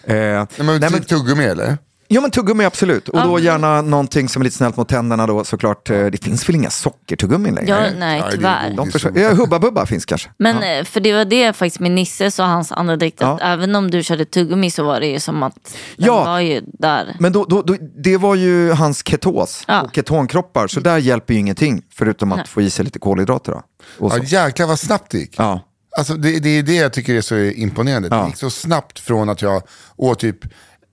[0.03, 1.77] Eh, Nej, men, nej, men- tuggummi eller?
[2.07, 3.09] Ja men tuggummi absolut.
[3.09, 5.89] Och då gärna någonting som är lite snällt mot tänderna då såklart.
[5.89, 7.69] Eh, Det finns väl inga sockertuggummin längre?
[7.69, 8.73] Ja, nej, Ja, det är tyvärr.
[8.77, 10.29] De försöker, ja, Hubba Bubba finns kanske.
[10.37, 13.21] Men eh, för det var det faktiskt min Nisses och hans andedräkt.
[13.21, 13.47] att Ja.
[13.47, 15.55] Även om du körde tuggummi så var det ju som att
[15.97, 16.23] den Ja.
[16.23, 17.15] var ju där.
[17.19, 19.81] Men då, då, då, det var ju hans ketos Ja.
[19.81, 20.67] och ketonkroppar.
[20.67, 23.51] Så där hjälper ju ingenting förutom att få i sig lite kolhydrater.
[23.51, 23.61] Då.
[23.99, 24.17] Och så.
[24.17, 25.35] Ja, jäklar vad snabbt det gick.
[25.37, 25.59] Ja.
[25.97, 28.07] Alltså, det, det är det jag tycker är så imponerande.
[28.11, 28.17] Ja.
[28.21, 29.61] Det gick så snabbt från att jag
[29.97, 30.37] åt typ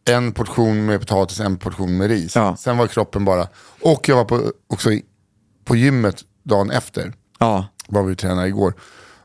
[0.05, 2.37] en portion med potatis, en portion med ris.
[2.37, 2.57] Ja.
[2.57, 3.49] Sen var kroppen bara...
[3.81, 5.03] Och jag var på, också i,
[5.65, 7.12] på gymmet dagen efter.
[7.38, 7.67] Ja.
[7.88, 8.75] var vi tränade igår.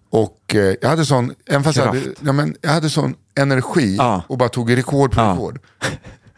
[0.09, 3.95] Och eh, jag hade sån, även fast jag hade, ja, men jag hade sån energi
[3.95, 4.23] Ja.
[4.27, 5.31] och bara tog rekord på Ja.
[5.33, 5.59] rekord.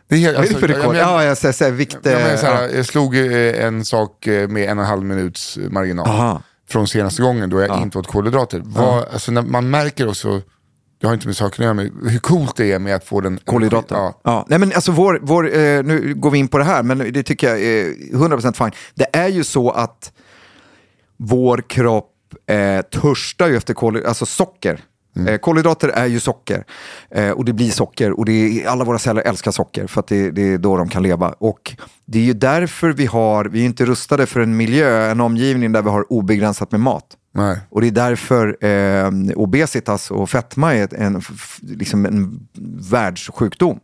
[0.08, 0.96] Det är helt, det för jag- rekord?
[0.96, 1.98] jag- Ja, jag säger så här, vikt...
[2.04, 5.04] Ja, men så här, Jag slog eh, en sak eh, med en och en halv
[5.04, 6.08] minuts eh, marginal.
[6.08, 6.42] Aha.
[6.70, 8.62] Från senaste gången då jag inte åt kolhydrater.
[8.66, 10.42] Vad, alltså, när man märker också,
[11.02, 13.22] det har inte med saken att göra, men hur coolt det är med att få
[13.22, 13.96] den kolhydrater.
[13.96, 14.20] Ja.
[14.24, 14.46] Ja.
[14.48, 17.24] Nej, men alltså vår, vår, eh, nu går vi in på det här, men det
[17.24, 18.72] tycker jag är 100% fine.
[18.96, 20.12] Det är ju så att
[21.18, 22.14] vår kropp
[22.48, 24.82] eh, törstar ju efter kolhydrater, alltså socker.
[25.28, 26.64] Eh, kolhydrater är ju socker
[27.12, 30.08] eh, och det blir socker och det är, alla våra celler älskar socker för att
[30.08, 31.36] det, det är då de kan leva.
[31.38, 35.22] Och det är ju därför vi har, vi är inte rustade för en miljö, en
[35.22, 37.06] omgivning där vi har obegränsat med mat.
[37.32, 37.58] Nej.
[37.70, 42.48] Och det är därför eh, obesitas och fetma är ett- en, f- liksom en
[42.92, 43.80] världssjukdom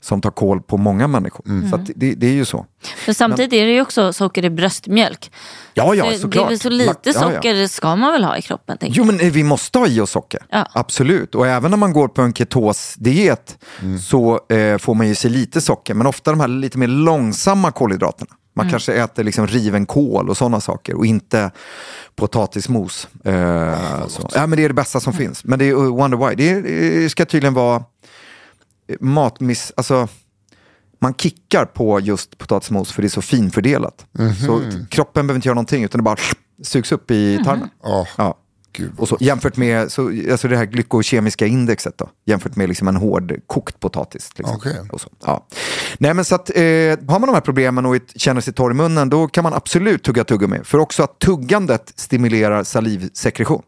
[0.00, 1.68] som tar koll på många människor.
[1.70, 2.66] Så att det, det är ju så.
[3.06, 5.30] Men samtidigt är det ju också socker i bröstmjölk.
[5.74, 6.50] Ja, ja, Så det är såklart.
[6.50, 7.20] väl så lite Ja, ja.
[7.20, 8.78] socker ska man väl ha i kroppen?
[8.80, 10.40] Jo, men eh, vi måste ha i oss socker.
[10.50, 10.68] Ja.
[10.72, 11.34] Absolut.
[11.34, 13.58] Och även när man går på en ketosdiet
[14.02, 15.94] så eh, får man ju sig lite socker.
[15.94, 18.30] Men ofta de här lite mer långsamma kolhydraterna.
[18.56, 21.50] Man kanske äter liksom riven kål och sådana saker och inte
[22.16, 23.08] potatismos.
[23.24, 24.28] Eh, så.
[24.34, 25.44] Ja, men det är det bästa som finns.
[25.44, 26.34] Men det är uh, Wonder Why.
[26.34, 26.62] Det, är,
[27.00, 27.76] det ska tydligen vara
[28.88, 29.72] eh, matmiss...
[29.76, 30.08] Alltså,
[30.98, 34.06] man kickar på just potatismos för det är så finfördelat.
[34.46, 36.16] Så t- kroppen behöver inte göra någonting utan det bara
[36.62, 37.68] sugs upp i tarmen.
[37.82, 38.38] Ja, Ja.
[38.96, 42.96] Och så, jämfört med så, alltså det här glykokemiska indexet då, jämfört med liksom en
[42.96, 44.30] hård kokt potatis.
[44.36, 44.56] Liksom.
[44.56, 44.76] Okej.
[44.92, 45.46] Och så, ja.
[45.98, 48.74] Nej, men så att, eh, har man de här problemen och känner sig torr i
[48.74, 50.58] munnen, då kan man absolut tugga tuggummi.
[50.64, 53.62] För också att tuggandet stimulerar salivsekretion.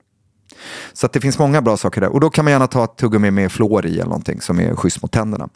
[0.93, 2.09] Så att det finns många bra saker där.
[2.13, 4.75] Och då kan man gärna ta ett tuggummi med fluor i eller någonting som är
[4.77, 5.49] schysst mot tänderna.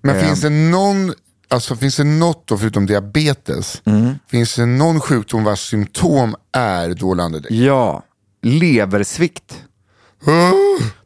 [0.00, 0.22] Men Eh.
[0.26, 1.12] finns det någon,
[1.48, 4.14] alltså finns det något då förutom diabetes, Mm.
[4.28, 7.54] finns det någon sjukdom vars symptom är dålig andedräkt?
[7.54, 8.02] Ja,
[8.42, 9.64] leversvikt.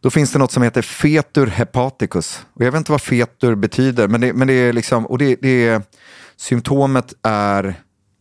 [0.00, 2.40] Då finns det något som heter fetur hepaticus.
[2.52, 5.36] Och jag vet inte vad fetur betyder, men det, men det är liksom, och det,
[5.42, 5.82] det är,
[6.36, 7.74] symptomet är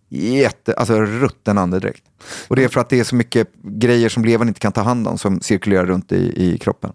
[0.10, 2.04] jätte, alltså rutten andedräkt.
[2.48, 4.82] Och det är för att det är så mycket grejer som levern inte kan ta
[4.82, 6.92] hand om som cirkulerar runt i, i kroppen.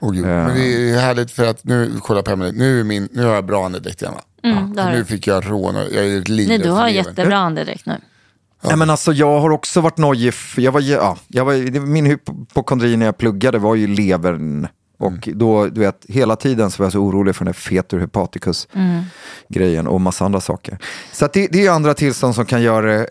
[0.00, 0.24] Åh, gud.
[0.24, 3.34] Men det är härligt för att nu, kolla på Emelie, nu, är min, nu har
[3.34, 4.22] jag bra andedräkt igen va?
[4.42, 7.86] Mm, har Nu fick jag rån och jag är livrädd Nej, du har jättebra andedräkt
[7.86, 8.00] nu.
[8.66, 10.34] Nej, men alltså, jag har också varit nojig.
[10.56, 14.68] Jag var, ja, jag var, min hypokondri när jag pluggade var ju levern.
[14.98, 18.00] Och då, du vet, hela tiden så var jag så orolig för den där fetur
[18.00, 18.68] hepaticus
[19.48, 20.78] grejen och massa andra saker.
[21.12, 23.04] Så det, det är andra tillstånd som kan göra det.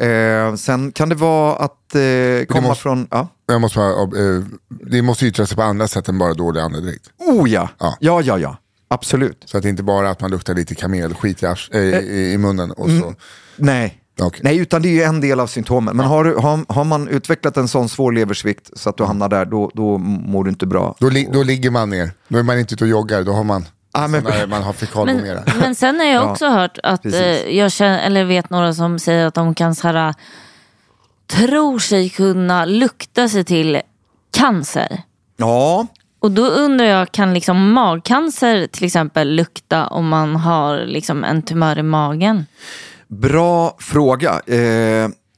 [0.49, 2.01] Eh, sen kan det vara att eh,
[2.47, 3.07] komma måste- från...
[3.11, 3.27] Ja.
[3.47, 4.43] Jag måste bara, eh,
[4.91, 7.09] det måste yttra sig på andra sätt än bara dålig andedräkt.
[7.19, 7.69] Oh ja.
[7.79, 7.97] Ja.
[7.99, 8.57] ja, ja, ja.
[8.87, 9.43] Absolut.
[9.45, 12.71] Så att det inte bara att man luktar lite kamelskit i, eh, i, i munnen.
[12.71, 13.13] Och så.
[13.57, 14.01] Nej.
[14.21, 14.39] Okej.
[14.43, 15.97] Nej, utan det är ju en del av symptomen.
[15.97, 19.29] Men har, du, har, har man utvecklat en sån svår leversvikt så att du hamnar
[19.29, 20.95] där, då, då mår du inte bra.
[20.99, 23.43] Då, li, då ligger man ner, då är man inte ute och joggar, då har
[23.43, 25.43] man, Ah, men- där man har Men, fekalvomera.
[25.59, 27.21] men sen har jag också hört att eh,
[27.57, 30.13] jag känner, eller vet några som säger att de kan så här,
[31.27, 33.81] tror sig kunna lukta sig till
[34.37, 35.01] cancer.
[35.37, 35.87] Ja,
[36.19, 41.41] Och då undrar jag, kan liksom magcancer till exempel lukta om man har liksom en
[41.41, 42.45] tumör i magen?
[43.19, 44.41] Bra fråga.
[44.47, 44.57] Eh,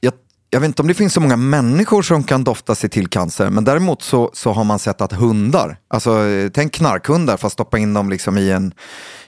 [0.00, 0.12] jag,
[0.50, 3.50] jag vet inte om det finns så många människor som kan dofta sig till cancer,
[3.50, 7.78] men däremot så, så har man sett att hundar, alltså eh, tänk knarkhundar fast stoppa
[7.78, 8.74] in dem liksom i en,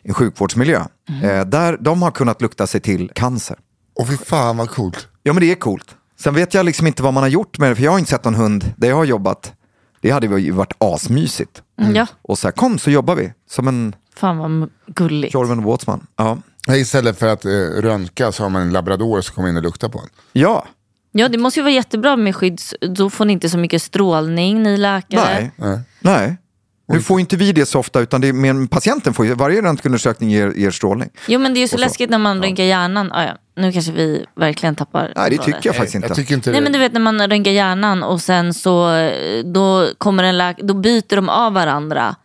[0.02, 0.84] en sjukvårdsmiljö,
[1.22, 3.56] eh, där de har kunnat lukta sig till cancer.
[4.00, 5.08] Och fy fan vad coolt.
[5.22, 5.96] Ja men det är coolt.
[6.20, 8.10] Sen vet jag liksom inte vad man har gjort med det, för jag har inte
[8.10, 9.52] sett någon hund där jag har jobbat.
[10.02, 11.62] Det hade ju varit asmysigt.
[11.94, 15.34] Ja, Och så här, kom så jobbar vi, som en fan vad gulligt.
[15.34, 16.06] Jorven Waltzman.
[16.16, 16.38] Ja.
[16.68, 19.88] Istället för att eh, röntga så har man en labrador som kommer in och luktar
[19.88, 20.08] på en.
[20.32, 20.66] ja,
[21.12, 22.74] Ja, det måste ju vara jättebra med skydds...
[22.80, 25.50] Då får ni inte så mycket strålning, ni läkare.
[25.56, 25.80] nej.
[26.00, 26.36] Nej.
[26.92, 29.62] Nu får inte vi det så ofta, utan det är, men patienten får ju, varje
[29.62, 31.08] röntgenundersökning ger, ger strålning.
[31.28, 31.80] Jo, men det är ju så, så.
[31.80, 33.12] läskigt när man röntgar hjärnan.
[33.12, 33.32] Ah, ja.
[33.56, 35.12] Nu kanske vi verkligen tappar...
[35.16, 36.08] Nej, det tycker jag faktiskt inte.
[36.08, 36.64] Jag tycker inte Nej det.
[36.64, 40.60] men du vet när man röntgar hjärnan och sen så eh, då kommer en läk-
[40.62, 42.16] då byter de av varandra.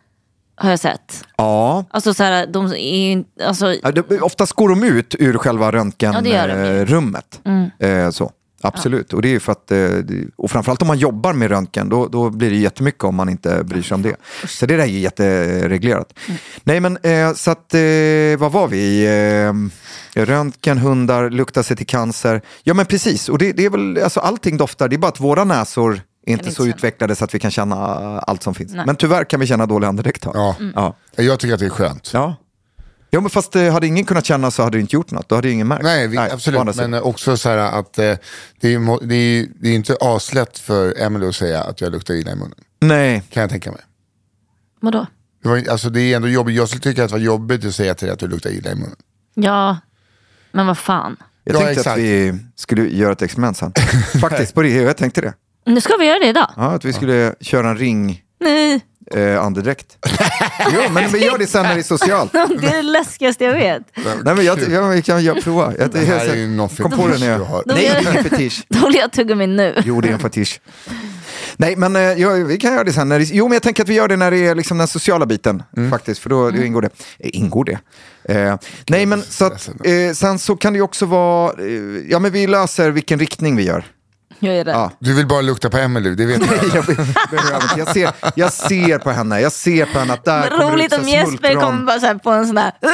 [0.56, 1.24] Har jag sett.
[1.36, 5.64] Ja, Alltså så här, de är alltså, Ja, det, oftast går de ut ur själva
[5.64, 6.34] Ja, gör de ju.
[6.34, 6.48] Mm.
[6.48, 7.40] röntgenrummet.
[7.78, 8.32] Eh, så.
[8.62, 9.88] Absolut, och det är för att, eh,
[10.36, 13.64] och framförallt om man jobbar med röntgen, då, då blir det jättemycket om man inte
[13.64, 14.16] bryr sig om det.
[14.48, 16.18] Så det där är jättereglerat.
[16.28, 16.38] Mm.
[16.64, 17.80] Nej men, eh, så att, eh,
[18.38, 19.06] vad var vi?
[20.14, 22.42] Eh, röntgen, hundar, lukta sig till cancer.
[22.62, 25.20] Ja men precis, och det, det är väl, alltså allting doftar, det är bara att
[25.20, 27.76] våra näsor inte så utvecklade så att vi kan känna
[28.20, 28.72] allt som finns.
[28.74, 28.86] Nej.
[28.86, 30.24] Men tyvärr kan vi känna dålig andedräkt.
[30.34, 30.56] Ja.
[30.74, 30.96] Ja.
[31.16, 32.10] Jag tycker att det är skönt.
[32.12, 32.36] Ja.
[33.10, 35.28] Ja, men fast eh, hade ingen kunnat känna så hade det inte gjort något.
[35.28, 35.82] Då hade ingen märkt.
[35.84, 36.76] Nej, vi, andra absolut.
[36.76, 38.04] Men också så här att eh,
[38.60, 42.14] det är det är, det är inte aslätt för Emily att säga att jag luktar
[42.14, 42.54] illa i munnen.
[42.80, 43.80] Nej, Kan jag tänka mig.
[44.80, 45.06] vadå?
[45.42, 46.56] Det, var, alltså, det är ändå jobbigt.
[46.56, 48.70] Jag skulle tycka att det var jobbigt att säga till dig att du luktar illa
[48.70, 48.96] i munnen.
[49.34, 49.78] Ja,
[50.52, 51.16] men vad fan.
[51.44, 51.86] jag Ja, tänkte exakt.
[51.96, 53.72] att vi skulle göra ett experiment sen.
[54.20, 54.68] Faktiskt, på det.
[54.68, 55.34] Jag tänkte det.
[55.66, 56.50] Nu ska vi göra det idag.
[56.56, 58.80] Ja, att vi skulle köra en ring Nej,
[59.14, 59.96] eh, andedräkt.
[60.74, 62.32] jo, men vi gör det sen när det är socialt.
[62.32, 63.82] det är det läskigaste jag vet.
[64.24, 65.72] Nej, men jag, jag, vi kan jag prova.
[65.78, 67.40] Jag, Det här är ju någon kom på det när fetisch jag...
[67.40, 67.62] du har.
[67.66, 68.64] Då Nej, det är ingen fetisch.
[68.68, 69.82] Då vill jag tugga min nu.
[69.84, 70.60] Jo, det är en fetisch.
[71.56, 73.08] Nej, men eh, ja, vi kan göra det sen.
[73.08, 74.88] När det, jo, men jag tänker att vi gör det när det är liksom den
[74.88, 75.90] sociala biten Mm.
[75.90, 76.90] faktiskt, för då, då ingår det.
[77.18, 77.78] Eh, ingår det?
[78.34, 78.56] Eh,
[78.88, 81.72] nej, men så att, eh, sen så kan det ju också vara, eh,
[82.10, 83.84] ja men vi löser vilken riktning vi gör.
[84.38, 84.74] Jag är rädd.
[84.74, 84.90] Ja.
[84.98, 86.74] Du vill bara lukta på Emily, det vet jag.
[86.74, 86.84] jag,
[87.30, 87.78] behöver inte.
[87.78, 90.98] jag, ser, jag ser på henne, jag ser på henne att där kommer roligt ut
[91.00, 91.62] om Jesper smultron.
[91.62, 92.72] kommer bara så här på en sån här...
[92.80, 92.90] Ja,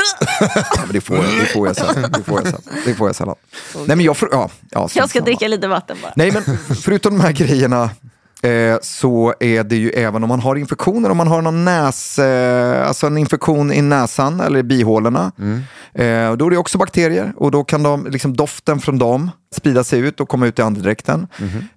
[0.84, 2.12] men det, får jag, det får jag sen.
[2.12, 2.60] Det får jag sen.
[2.84, 3.34] Det får jag sällan.
[3.74, 5.24] Nej, men jag, får, ja, ja, Jag ska samma.
[5.24, 6.12] dricka lite vatten bara.
[6.16, 7.90] Nej, men förutom de här grejerna
[8.42, 12.18] eh, så är det ju även om man har infektioner, om man har någon näs,
[12.18, 15.32] eh, alltså en infektion i näsan eller i bihålorna.
[15.94, 19.84] Eh, då är det också bakterier och då kan de, liksom, doften från dem sprida
[19.84, 21.26] sig ut och komma ut i andedräkten.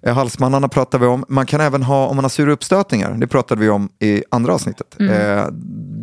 [0.02, 1.24] Eh, halsmannarna pratar vi om.
[1.28, 4.54] Man kan även ha, om man har sura uppstötningar, det pratade vi om i andra
[4.54, 4.96] avsnittet.
[5.00, 5.46] Eh,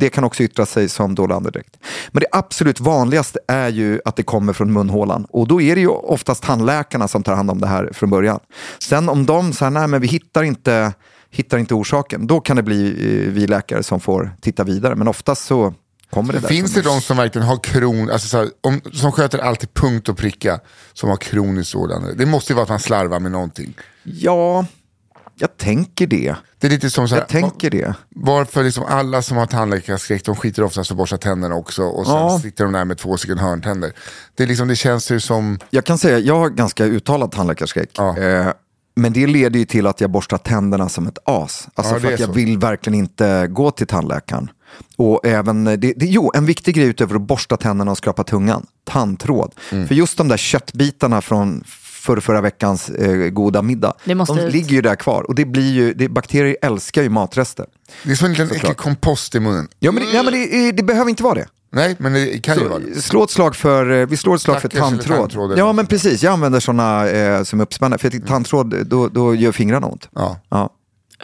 [0.04, 1.78] det kan också yttra sig som dålig andedräkt.
[2.12, 5.82] Men det absolut vanligaste är ju att det kommer från munhålan och då är det
[5.82, 8.40] ju oftast tandläkarna som tar hand om det här från början.
[8.80, 10.94] Sen om de säger nej men vi hittar inte,
[11.30, 14.96] hittar inte orsaken, då kan det bli eh, vi läkare som får titta vidare.
[14.96, 15.74] Men oftast så
[16.10, 16.48] kommer det där.
[16.48, 19.70] Finns det de som verkligen har kron, alltså så här, om, som sköter allt till
[19.74, 20.60] punkt och pricka,
[20.94, 22.18] som har kroniskt sådant?
[22.18, 23.74] Det måste ju vara att man slarvar med någonting.
[24.04, 24.66] Ja,
[25.36, 26.36] jag tänker det.
[26.60, 27.94] Det är lite som så här, Jag tänker det.
[28.10, 32.16] varför liksom alla som har tandläkarskräck, de skiter oftast att borsta tänderna också och sen
[32.16, 32.40] Ja.
[32.44, 33.92] sitter de där med två stycken hörntänder.
[34.36, 37.90] Det, är liksom, det känns ju som, Jag kan säga, jag har ganska uttalad tandläkarskräck.
[37.98, 38.18] Ja.
[38.18, 38.48] Eh,
[38.96, 41.68] men det leder ju till att jag borstar tänderna som ett as.
[41.76, 42.34] Alltså Ja, för att jag så.
[42.34, 44.50] vill verkligen inte gå till tandläkaren.
[44.98, 48.66] Och även, det, det, jo, en viktig grej utöver att borsta tänderna och skrapa tungan,
[48.84, 49.54] tandtråd.
[49.72, 49.88] Mm.
[49.88, 51.64] För just de där köttbitarna från
[52.04, 54.54] för förra veckans eh, goda middag, Det måste de ut.
[54.54, 55.24] ligger ju där kvar.
[55.24, 57.66] Och det blir ju, det, bakterier älskar ju matrester.
[58.04, 59.68] det är som en liten äcklig kompost i munnen.
[59.80, 61.48] Ja, men, det, ja, men det, det behöver inte vara det.
[61.72, 63.02] Nej, men det kan ju vara det.
[63.02, 65.18] Slå ett slag för, eh, vi slår ett slag för Tackers eller tandtråd.
[65.18, 67.98] tandtråd ja men precis, jag använder sådana eh, som uppspänner.
[67.98, 70.10] För tycker tandtråd, då, då gör fingrarna ont.
[70.16, 70.40] Ja.
[70.50, 70.70] Ja.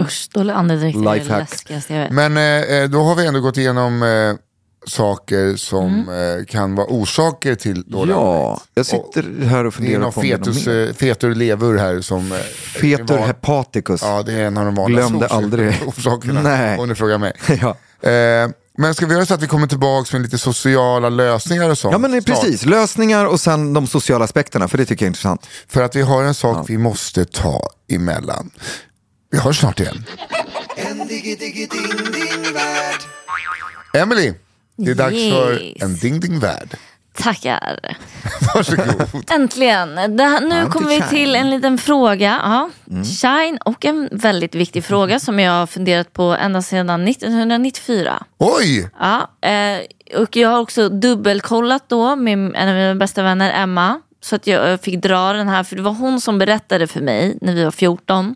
[0.02, 2.12] Usch, dålig andedräkt är det läskigaste jag vet.
[2.12, 4.36] Men eh, då har vi ändå gått igenom eh,
[4.88, 9.72] saker som eh, kan vara orsaker till dålig ja, jag sitter här och Det är
[9.72, 10.88] funderar någon på det är fetus, något mer.
[10.88, 12.32] eh, fetur levur här som...
[12.32, 12.38] eh,
[12.82, 14.02] Fetur van- hepaticus.
[14.04, 15.76] Ja, det är en av de vanligaste Glömde aldrig.
[15.88, 16.42] orsakerna.
[16.42, 16.78] Nej.
[16.80, 17.34] Om ni frågar mig.
[17.62, 18.10] Ja.
[18.10, 21.78] Eh, men ska vi göra så att vi kommer tillbaka med lite sociala lösningar och
[21.78, 21.92] sånt?
[21.92, 22.26] ja men snart?
[22.42, 25.48] precis, lösningar och sen de sociala aspekterna, för det tycker jag är intressant.
[25.68, 28.50] För att vi har en sak vi måste ta emellan.
[29.32, 30.06] Vi hörs snart igen.
[33.94, 34.34] Emily,
[34.86, 36.78] det är dags för en Ding Ding Värld.
[37.18, 37.80] Tackar.
[38.56, 39.32] Varsågod.
[39.32, 39.96] Äntligen.
[39.96, 40.70] Det, här- nu Anti-shine.
[40.70, 42.40] kommer vi till en liten fråga.
[42.44, 42.70] Ja.
[43.04, 48.24] Shine och en väldigt viktig fråga som jag har funderat på ända sedan 1994.
[48.38, 48.90] Oj!
[49.00, 49.80] Ja, eh,
[50.22, 54.02] och jag har också dubbelkollat då med en av mina bästa vänner Emma.
[54.22, 57.02] Så att jag eh, fick dra den här, för det var hon som berättade för
[57.02, 58.36] mig när vi var 14.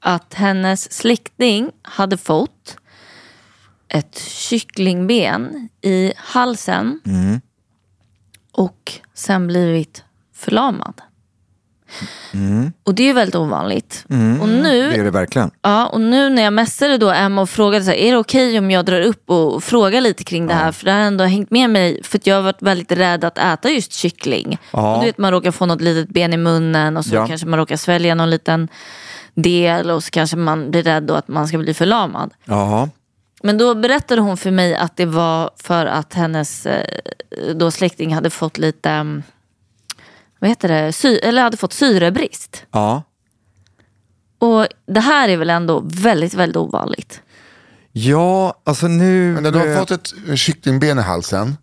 [0.00, 2.76] Att hennes släkting hade fått
[3.88, 7.00] ett kycklingben i halsen.
[8.52, 11.00] Och sen blivit förlamad.
[12.84, 14.04] Och det är ju väldigt ovanligt.
[14.40, 15.50] Och nu Det är det verkligen.
[15.62, 18.58] Ja, och nu när jag messade då Emma och frågade så här, är det okej
[18.58, 20.72] om jag drar upp och frågar lite kring det här?
[20.72, 23.70] För det har ändå hängt med mig, för jag har varit väldigt rädd att äta
[23.70, 24.58] just kyckling.
[24.72, 24.94] Ja.
[24.94, 27.26] Och du vet, man råkar få något litet ben i munnen och så Ja.
[27.26, 28.68] kanske man råkar svälja någon liten
[29.34, 32.34] del och så kanske man blir rädd då att man ska bli förlamad.
[32.44, 32.88] Ja.
[33.46, 36.84] Men då berättade hon för mig att det var för att hennes eh,
[37.54, 39.22] då släkting hade fått lite, mm,
[40.38, 42.64] vad heter det, Sy- eller hade fått syrebrist.
[42.72, 43.02] ja.
[44.38, 47.22] Och det här är väl ändå väldigt, väldigt ovanligt.
[47.92, 49.32] Ja, alltså nu...
[49.34, 51.56] Men när du har fått ett kycklingben i halsen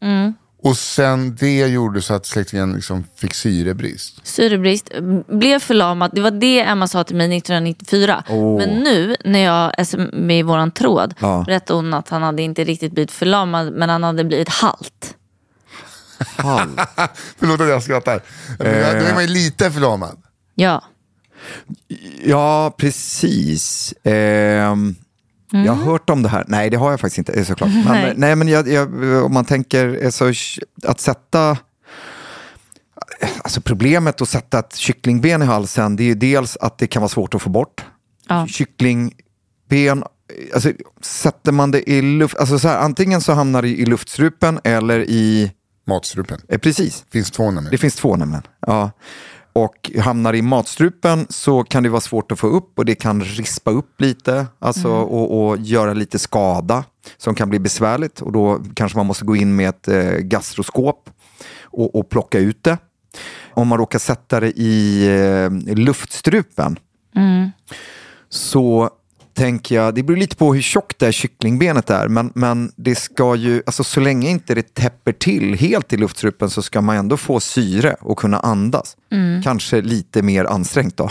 [0.63, 4.27] och sen det gjorde så att släktingen liksom fick syrebrist.
[4.27, 4.89] Syrebrist,
[5.27, 6.11] blev förlamad.
[6.13, 8.23] Det var det Emma sa till mig 1994.
[8.29, 8.57] Åh.
[8.57, 11.43] Men nu när jag sm i våran tråd Ja.
[11.47, 15.15] berättade hon att han hade inte riktigt blivit förlamad men han hade blivit halt.
[16.37, 16.69] Hall.
[17.39, 18.21] Förlåt att jag skrattar.
[18.59, 18.91] Men Eh.
[18.99, 20.17] Då är man ju lite förlamad.
[20.55, 20.83] Ja.
[22.23, 23.93] Ja, precis.
[25.53, 26.43] Ehm, Jag har hört om det här.
[26.47, 27.69] Nej, det har jag faktiskt inte eh, såklart.
[27.85, 28.13] Men, Nej.
[28.17, 28.35] nej.
[28.35, 28.93] men jag, jag,
[29.25, 30.31] om man tänker eh, så,
[30.83, 31.57] att sätta...
[33.43, 37.01] Alltså problemet att sätta ett kycklingben i halsen, det är ju dels att det kan
[37.01, 37.85] vara svårt att få bort.
[38.29, 38.47] Ja.
[38.47, 40.03] Kycklingben,
[40.53, 44.59] alltså sätter man det i luft, alltså så här, antingen så hamnar det i luftstrupen
[44.63, 45.51] eller i,
[45.87, 46.39] Matstrupen.
[46.49, 47.71] eh, precis, Finns två nämligen.
[47.71, 48.43] det finns två nämligen.
[48.59, 48.91] Ja.
[49.53, 53.21] Och hamnar i matstrupen så kan det vara svårt att få upp och det kan
[53.21, 56.83] rispa upp lite alltså, och, och göra lite skada
[57.17, 58.21] som kan bli besvärligt.
[58.21, 61.09] Och då kanske man måste gå in med ett eh, gastroskop
[61.63, 62.77] och, och plocka ut det.
[63.53, 65.07] Om man råkar sätta det i
[65.67, 66.79] eh, luftstrupen
[68.29, 68.89] så
[69.33, 72.95] tänker jag, det beror lite på hur tjockt det här kycklingbenet är, men, men det
[72.95, 76.95] ska ju, alltså så länge inte det täpper till helt i luftstrupen så ska man
[76.95, 78.97] ändå få syre och kunna andas.
[79.43, 81.09] Kanske lite mer ansträngt då.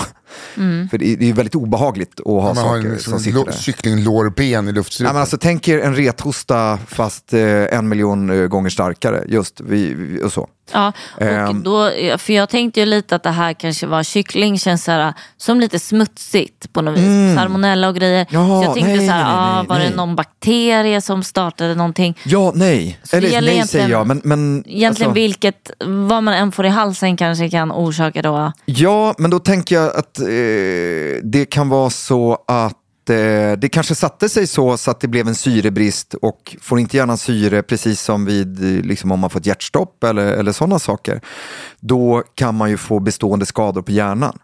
[0.90, 3.38] För det är, är väldigt obehagligt att ha Man har saker en som liksom, sitter
[3.38, 3.53] lå- där.
[3.53, 5.12] kycklinglårben i Nej, luftstrupen.
[5.14, 9.25] men alltså, tänk er en rethosta fast eh, en miljon eh, gånger starkare.
[9.29, 10.49] Just vi, vi, och så.
[10.73, 11.62] Ja, och Ehm.
[11.62, 15.14] då, för jag tänkte ju lite att det här kanske var kyckling känns så här,
[15.37, 17.37] som lite smutsigt på något vis.
[17.37, 18.27] Salmonella och grejer.
[18.31, 18.49] Mm.
[18.49, 19.90] Ja, så jag tänkte nej, så här, nej, nej, ah, var nej.
[19.90, 22.18] det någon bakterie som startade någonting?
[22.25, 22.99] Ja, nej.
[23.03, 24.07] Så Eller nej egentligen- säger jag.
[24.07, 28.53] Men, men, Egentligen alltså- vilket, vad man än får i halsen kanske kan orsaka då.
[28.64, 33.95] Ja, men då tänker jag att eh, det kan vara så att eh, det kanske
[33.95, 38.01] satte sig så, så att det blev en syrebrist och får inte gärna syre precis
[38.01, 41.21] som vid eh, liksom om man får ett hjärtstopp eller, eller sådana saker.
[41.81, 44.39] Då kan man ju få bestående skador på hjärnan.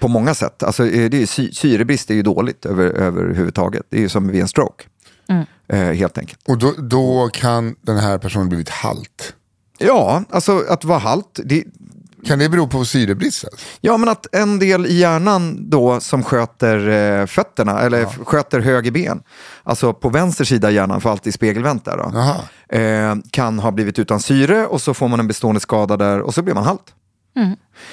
[0.00, 0.62] På många sätt.
[0.62, 3.82] Alltså, eh, det är, sy- syrebrist är ju dåligt över, överhuvudtaget.
[3.88, 4.84] Det är ju som vid en stroke.
[5.68, 6.40] Eh, helt enkelt.
[6.48, 9.34] Och då, då kan den här personen blivit halt.
[9.78, 11.40] Ja, alltså att vara halt.
[11.44, 11.64] Det,
[12.26, 13.44] Kan det bero på syrebrist?
[13.44, 13.66] alltså?
[13.80, 16.88] Ja, men att en del i hjärnan då som sköter
[17.20, 19.22] eh, fötterna, eller f- sköter höger ben,
[19.62, 22.12] alltså på vänster sida i hjärnan, för alltid spegelvänt där då,
[22.78, 26.34] eh, kan ha blivit utan syre och så får man en bestående skada där och
[26.34, 26.94] så blir man halt.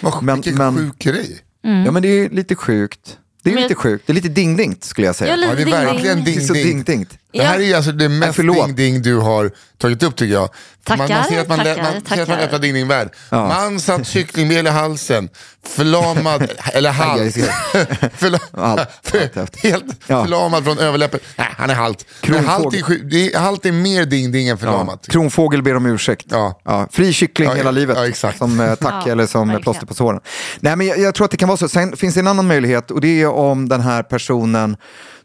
[0.02, 1.38] Vad, Men- vilken men- sjuk grej.
[1.62, 3.18] Ja, men det är lite sjukt.
[3.44, 4.08] Det är Men- lite sjukt.
[4.08, 5.30] Det är lite ding-dingt skulle jag säga.
[5.32, 7.18] Ja, lite Ja, det är verkligen är ding-dingt.
[7.34, 7.62] Det här Ja.
[7.62, 8.58] är ju alltså det mest förlåt.
[8.68, 10.50] ding-ding du har tagit upp tycker jag.
[10.88, 12.44] För man, man Tackar, ser att man, tackar, man, ser att man tackar.
[12.44, 15.30] öppnar ding ding värld Man satt kycklingbel i halsen,
[15.68, 16.92] förlamad, eller
[17.32, 17.44] ser.
[18.18, 18.80] Förla- Allt,
[19.14, 19.60] allt efter.
[19.70, 20.24] Helt Ja.
[20.24, 21.20] förlamad från överläppen.
[21.36, 22.06] Nej, han är halt.
[22.48, 24.58] Halt är, sju- det är, halt är mer ding-ding än Ja.
[24.58, 25.00] förlamad.
[25.08, 26.26] Kronfågel ber om ursäkt.
[26.30, 26.88] Ja.
[26.92, 27.98] fri kyckling Ja, hela livet.
[27.98, 28.38] ja, exakt.
[28.38, 30.22] Som eh, tack Ja, eller som plåster på såren.
[30.60, 31.70] Nej, men jag, jag tror att det kan vara så.
[31.70, 34.78] Sen finns det en annan möjlighet och det är om den här personen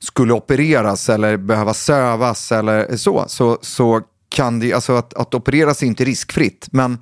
[0.03, 3.25] skulle opereras eller behöva sövas eller så.
[3.29, 6.69] Så, så kan det, alltså att, att opereras är inte riskfritt.
[6.73, 6.99] Men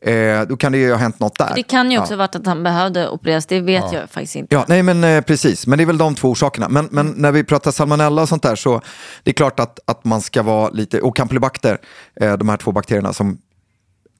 [0.00, 1.52] eh, då kan det ju ha hänt något där.
[1.54, 2.16] Det kan ju också ja.
[2.16, 4.54] varit att han behövde opereras, det vet jag faktiskt inte.
[4.54, 5.66] Ja, nej men eh, precis.
[5.66, 6.68] Men det är väl de två orsakerna.
[6.68, 8.80] Men, men när vi pratar salmonella och sånt där så
[9.22, 11.78] det är klart att, att man ska vara lite, och campylobacter,
[12.20, 13.38] eh, de här två bakterierna som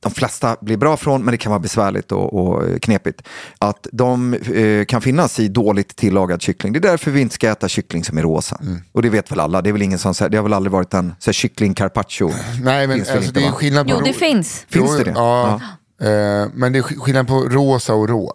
[0.03, 3.23] de flesta blir bra från, men det kan vara besvärligt och, och knepigt.
[3.59, 6.73] Att de eh, kan finnas i dåligt tillagad kyckling.
[6.73, 8.61] Det är därför vi inte ska äta kyckling som är rosa.
[8.93, 9.63] Och det vet väl alla.
[9.63, 12.31] Det är väl ingen säger, det har väl aldrig varit en så här, kyckling carpaccio.
[12.63, 13.57] Nej, men alltså, inte, det är va?
[13.57, 14.67] skillnad på Jo, det finns.
[14.69, 15.11] Finns Jo, det det?
[15.17, 15.61] Ja.
[16.03, 18.33] Eh, men det är sk- skillnad på rosa och rå.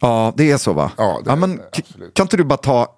[0.00, 0.90] Ja, det är så va?
[0.96, 2.96] Ja, det är men det, kan inte du bara ta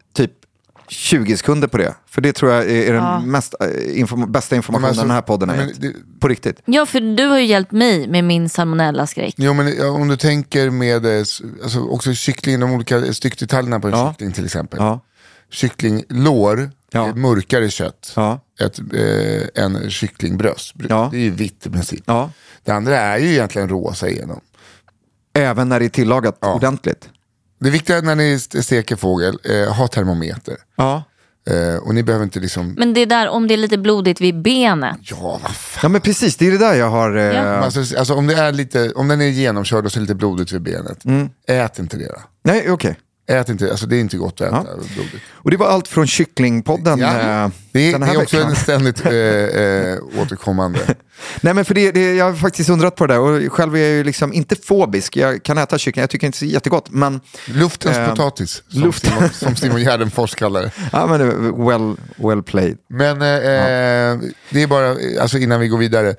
[0.89, 1.95] 20 sekunder på det?
[2.07, 3.67] För det tror jag är den mest, eh,
[4.01, 5.81] inform- bästa informationen alltså, den här podden har gett.
[5.81, 6.63] det- På riktigt.
[6.65, 9.35] Ja, för du har ju hjälpt mig med min salmonella-skräck.
[9.37, 11.19] Jo, men ja, om du tänker med eh,
[11.63, 14.11] alltså, också kyckling, de olika styckdetaljerna på en Ja.
[14.13, 14.79] kyckling till exempel.
[14.81, 15.01] Ja.
[15.51, 17.09] Kycklinglår Ja.
[17.09, 18.41] är mörkare kött Ja.
[18.61, 20.75] ett, eh, än kycklingbröst.
[20.89, 21.09] Ja.
[21.13, 22.03] Det är ju vitt i princip.
[22.07, 22.31] Ja.
[22.65, 24.41] Det andra är ju egentligen rosa igenom.
[25.35, 26.55] Även när det är tillagat Ja.
[26.55, 27.09] ordentligt.
[27.59, 30.57] Det viktiga när ni st- steker fågel, eh, ha termometer.
[30.77, 31.03] Ja.
[31.51, 34.21] Eh, och ni behöver inte liksom, Men det är där, om det är lite blodigt
[34.21, 34.97] vid benet.
[35.01, 35.81] ja vad fan.
[35.83, 36.37] ja, men precis.
[36.37, 37.17] Det är det där jag har...
[37.17, 37.43] Eh, Ja.
[37.43, 40.15] Alltså, alltså, om, det är lite, om den är genomkörd och så är det lite
[40.15, 41.29] blodigt vid benet, Mm.
[41.49, 42.21] ät inte det då.
[42.45, 42.97] Nej, okej.
[43.29, 44.63] Ät inte, alltså, det är inte gott att äta
[44.95, 45.25] blodigt.
[45.33, 47.07] Och det var allt från Kycklingpodden Ja,
[47.45, 48.51] eh, det är, den det är också veckan.
[48.51, 50.79] en ständigt eh, eh, återkommande.
[51.41, 53.81] Nej men för det, det, jag har faktiskt undrat på det där och själv är
[53.81, 55.17] jag ju liksom inte fobisk.
[55.17, 56.87] Jag kan äta kyckling, jag tycker inte det är jättegott.
[56.91, 60.71] Men, Luftens Eh, potatis, som, luft- Simon, som Simon Gärdenfors kallar det.
[60.93, 61.21] ja, men
[61.67, 62.77] well, well played.
[62.89, 66.15] Men eh, det är bara, alltså innan vi går vidare,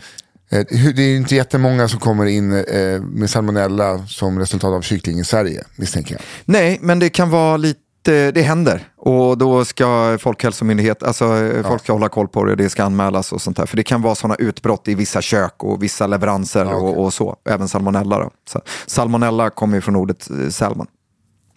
[0.50, 5.24] det är inte jättemånga som kommer in eh, med salmonella som resultat av kyckling i
[5.24, 6.22] Sverige, misstänker jag.
[6.46, 8.88] Nej, men det kan vara lite, det händer.
[8.98, 13.32] Och då ska Folkhälsomyndighet, alltså eh, folk ska hålla koll på det, det ska anmälas
[13.34, 13.66] och sånt där.
[13.66, 16.76] För det kan vara sådana utbrott i vissa kök och vissa leveranser okej.
[16.76, 17.36] och, och så.
[17.50, 18.32] Även salmonella då.
[18.50, 20.88] Så, salmonella kommer ju från ordet eh, salmon,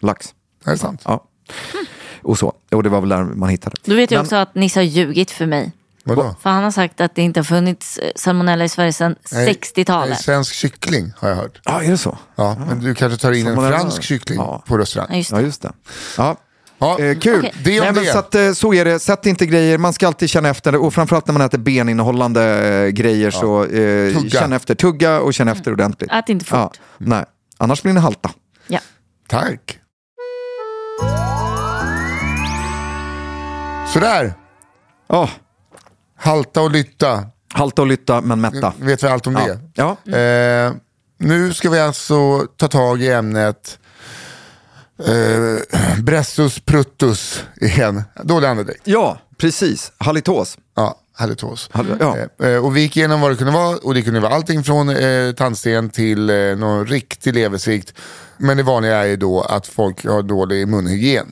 [0.01, 0.33] lax.
[0.65, 1.01] Är det sant?
[1.05, 1.23] Ja.
[2.23, 2.53] Och så.
[2.71, 3.75] Och det var väl där man hittade.
[3.85, 5.71] Du vet ju Men- också att Nisse har ljugit för mig.
[6.03, 6.35] Vadå?
[6.41, 9.45] För han har sagt att det inte har funnits eh, salmonella i Sverige sedan Nej,
[9.45, 10.19] nej, 60-talet.
[10.21, 11.61] Svensk kyckling har jag hört.
[11.63, 12.17] Ja, är det så?
[12.35, 13.79] Ja, men du kanske tar in en Salmonella.
[13.79, 14.63] fransk kyckling Ja.
[14.67, 15.07] på restaurang.
[15.11, 15.43] Ja, just Ja, det.
[15.43, 15.71] just det.
[16.17, 16.35] Ja.
[16.79, 17.39] Ja, Eh, kul.
[17.39, 17.53] Okej.
[17.63, 18.11] Det Nej, men det.
[18.11, 18.99] Så, att, eh, så är det.
[18.99, 19.77] Sätt inte grejer.
[19.77, 20.75] Man ska alltid känna efter.
[20.75, 24.75] Och framförallt när man äter beninnehållande eh, grejer så eh, känn efter.
[24.75, 26.11] Tugga och känn efter ordentligt.
[26.11, 26.57] Ät inte fort.
[26.59, 27.25] Ja, nej,
[27.57, 28.31] annars blir ni halta.
[28.67, 28.79] Ja.
[29.27, 29.77] Tack.
[33.93, 34.33] Sådär,
[35.09, 35.29] Ja,
[36.21, 37.23] halta och lytta.
[37.53, 38.73] halta och lytta men mätta.
[38.79, 39.47] Vet vi allt om Ja.
[39.47, 39.59] det?
[40.05, 40.17] Ja.
[40.19, 40.73] Eh,
[41.19, 43.77] nu ska vi alltså ta tag i ämnet
[45.07, 48.03] Eh, Bressus pruttus igen.
[48.23, 48.81] Dålig andedräkt.
[48.83, 49.91] Ja, precis.
[49.97, 50.57] Halitos.
[50.75, 51.69] Ja, halitos.
[51.73, 52.17] Hal- ja.
[52.45, 54.63] Eh, eh, och vi gick igenom vad det kunde vara och det kunde vara allting
[54.63, 57.93] från eh, tandsten till eh, någon riktig leversvikt.
[58.37, 61.31] Men det vanliga är ju då att folk har dålig munhygien.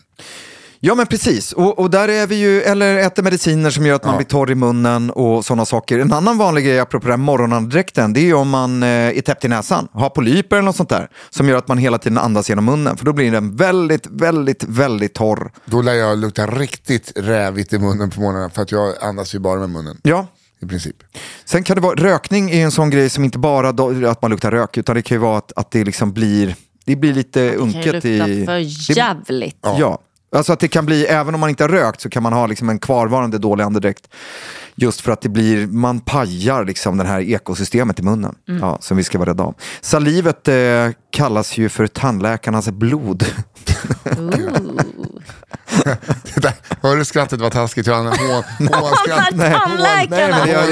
[0.81, 4.03] Ja men precis, och, och där är vi ju, eller äter mediciner som gör att
[4.03, 4.17] man Ja.
[4.17, 5.99] blir torr i munnen och sådana saker.
[5.99, 9.21] En annan vanlig grej apropå den här morgonandedräkten, det är ju om man eh, är
[9.21, 12.17] täppt i näsan, har polyper eller något sånt där, som gör att man hela tiden
[12.17, 12.97] andas genom munnen.
[12.97, 15.51] För då blir den väldigt, väldigt, väldigt torr.
[15.65, 19.39] Då lär jag lukta riktigt rävigt i munnen på morgonen för att jag andas ju
[19.39, 19.97] bara med munnen.
[20.03, 20.27] Ja.
[20.61, 20.95] I princip.
[21.45, 24.31] Sen kan det vara, rökning är en sån grej som inte bara då, att man
[24.31, 26.55] luktar rök, utan det kan ju vara att, att det liksom blir,
[26.85, 28.45] det blir lite Det kan ju unket lukta i...
[28.45, 28.57] för
[28.97, 29.57] jävligt.
[29.61, 29.99] Ja.
[30.31, 32.47] Alltså att det kan bli, även om man inte har rökt så kan man ha
[32.47, 34.07] liksom en kvarvarande dålig andedräkt.
[34.75, 38.35] Just för att det blir, man pajar liksom det här ekosystemet i munnen.
[38.45, 39.53] Ja, som vi ska vara rädda om.
[39.81, 40.55] Salivet eh,
[41.11, 43.25] kallas ju för tandläkarnas blod.
[46.35, 47.87] Det där, hör du skrattet var taskigt?
[47.87, 49.29] Hur han hån, hånskratt.
[49.33, 50.45] Nej, tandläkarna.
[50.45, 50.67] Nej, jag-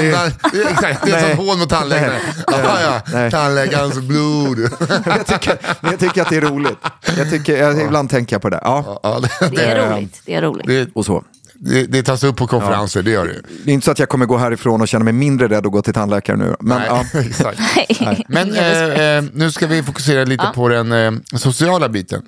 [0.52, 1.30] det är- Exakt, det är Nej.
[1.30, 2.20] ett sånt hån mot tandläkaren.
[2.46, 3.30] Ja, ja, Nej.
[3.30, 4.58] tandläkarens blod.
[5.06, 6.78] jag, tycker, men jag tycker att det är roligt.
[7.18, 8.60] Jag tycker, jag, ibland tänker jag på det.
[8.62, 10.22] Ja, Ja, det, Det är roligt.
[10.26, 10.66] Det är roligt.
[10.66, 11.24] det, och så.
[11.54, 13.40] det, det tas upp på konferenser, det gör det.
[13.64, 15.72] Det är inte så att jag kommer gå härifrån och känna mig mindre rädd att
[15.72, 16.56] gå till tandläkaren nu.
[16.60, 17.04] Men, ja.
[17.20, 17.60] exakt.
[18.00, 18.24] Nej.
[18.28, 20.52] Men eh, nu ska vi fokusera lite Ja.
[20.54, 22.22] på den eh, sociala biten.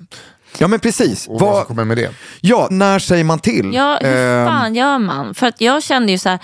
[0.57, 1.27] Ja, men precis.
[1.27, 2.11] Och vad som kommer med det.
[2.41, 3.71] ja, när säger man till?
[3.73, 5.33] Ja, hur Ehm, fan gör man?
[5.33, 6.39] För att jag kände ju så här.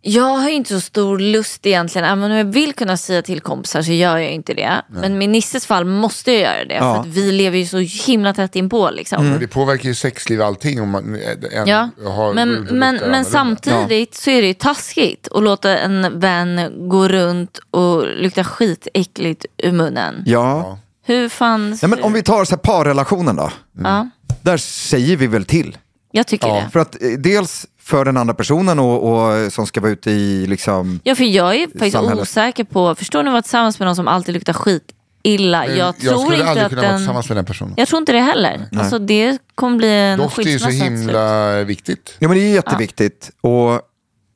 [0.00, 3.40] Jag har ju inte så stor lust egentligen, även om jag vill kunna säga till
[3.40, 4.82] kompisar så gör jag inte det.
[4.88, 6.94] Men med Nisses fall måste jag göra det, Ja.
[6.94, 8.90] för att vi lever ju så himla tätt inpå.
[8.90, 9.30] Liksom.
[9.30, 11.14] Men det påverkar ju sexliv och allting om man
[11.52, 16.20] en, Ja, har men, men, men samtidigt så är det ju taskigt att låta en
[16.20, 20.22] vän gå runt och lukta skitäckligt ur munnen.
[20.26, 20.78] Ja.
[21.08, 21.70] Hur fan...
[21.70, 23.50] Nej, men om vi tar så här parrelationen då.
[23.84, 24.08] ja,
[24.42, 25.78] Där säger vi väl till.
[26.12, 26.68] jag tycker det.
[26.72, 30.46] För att eh, dels för den andra personen och, och som ska vara ute i
[30.46, 31.00] liksom...
[31.02, 32.22] Ja, för jag är faktiskt samhället.
[32.22, 34.82] osäker på, förstår ni att vara tillsammans med någon som alltid luktar skit
[35.22, 35.64] illa?
[35.66, 36.98] Men Jag, tror skulle inte aldrig att kunna vara den...
[37.00, 37.74] tillsammans med den personen.
[37.76, 38.68] Jag tror inte det heller.
[38.78, 42.16] Alltså, det kommer bli en Doft är ju så till himla viktigt.
[42.18, 43.30] Ja men det är jätteviktigt.
[43.40, 43.80] Och,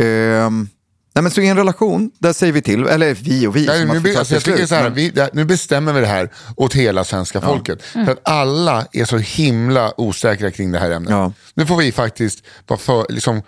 [0.07, 0.69] ehm,
[1.15, 3.81] nej, men så i en relation, där säger vi till, eller vi och vi Nej,
[3.81, 4.57] som har nu, be- fått ta alltså, jag beslut.
[4.57, 7.83] tycker så här, Men- vi, det- nu bestämmer vi det här åt hela svenska folket.
[7.83, 11.11] För att alla är så himla osäkra kring det här ämnet.
[11.11, 11.33] Ja.
[11.55, 13.43] Nu får vi faktiskt vara för, liksom,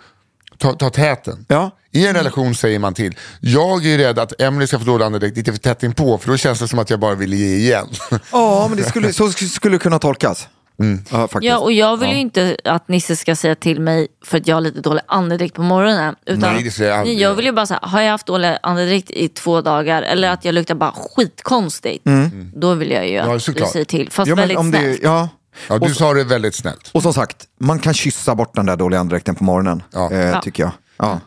[0.57, 1.45] ta, ta täten.
[1.47, 1.71] Ja.
[1.91, 3.15] I en relation säger man till.
[3.39, 6.29] Jag är ju rädd att Emily ska få dålig andedräkt lite för tätt inpå för
[6.31, 7.87] då känns det som att jag bara vill ge igen.
[8.31, 10.47] Ja, men det skulle, så skulle det kunna tolkas.
[10.79, 10.99] Mm.
[11.11, 11.43] Ja, faktiskt.
[11.43, 14.55] Ja, och jag vill ju inte att Nisse ska säga till mig för att jag
[14.55, 16.15] har lite dålig andedräkt på morgonen.
[16.25, 18.57] Utan Nej, det skulle jag aldrig jag vill ju bara säga, har jag haft dålig
[18.63, 22.03] andedräkt i två dagar eller att jag luktar bara skitkonstigt.
[22.55, 23.29] Då vill jag ju Mm.
[23.29, 24.11] Ja, att du säger till.
[24.11, 24.99] Fast ja, väldigt snällt.
[25.03, 25.29] ja.
[25.69, 26.89] Ja, du Och- sa det väldigt snällt.
[26.93, 30.11] Och som sagt, man kan kyssa bort den där dåliga andedräkten på morgonen, Ja.
[30.11, 30.41] eh, Ja.
[30.41, 30.71] tycker jag.
[30.97, 31.19] Ja.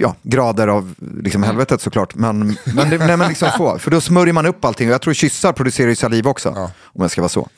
[0.00, 3.78] Ja, grader av liksom helvetet såklart, men, men, det, nej, men liksom få.
[3.78, 6.48] För då smörjer man upp allting och jag tror kyssar producerar ju saliv också,
[6.82, 7.48] om jag ska vara så.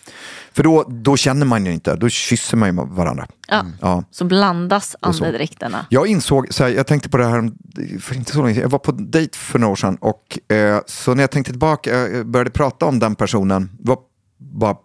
[0.55, 3.27] För då, då känner man ju inte, då kysser man ju varandra.
[3.49, 3.65] Ja.
[3.81, 4.05] Ja.
[4.11, 5.87] Så blandas andedräkterna.
[5.91, 7.51] Jag insåg, så här, jag tänkte på det här
[8.01, 10.81] för inte så länge sedan, jag var på dejt för några år sedan och eh,
[10.87, 13.99] så när jag tänkte tillbaka, jag började prata om den personen, var
[14.39, 14.77] bara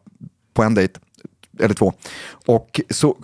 [0.53, 0.99] på en dejt,
[1.59, 1.93] eller två,
[2.45, 3.15] och så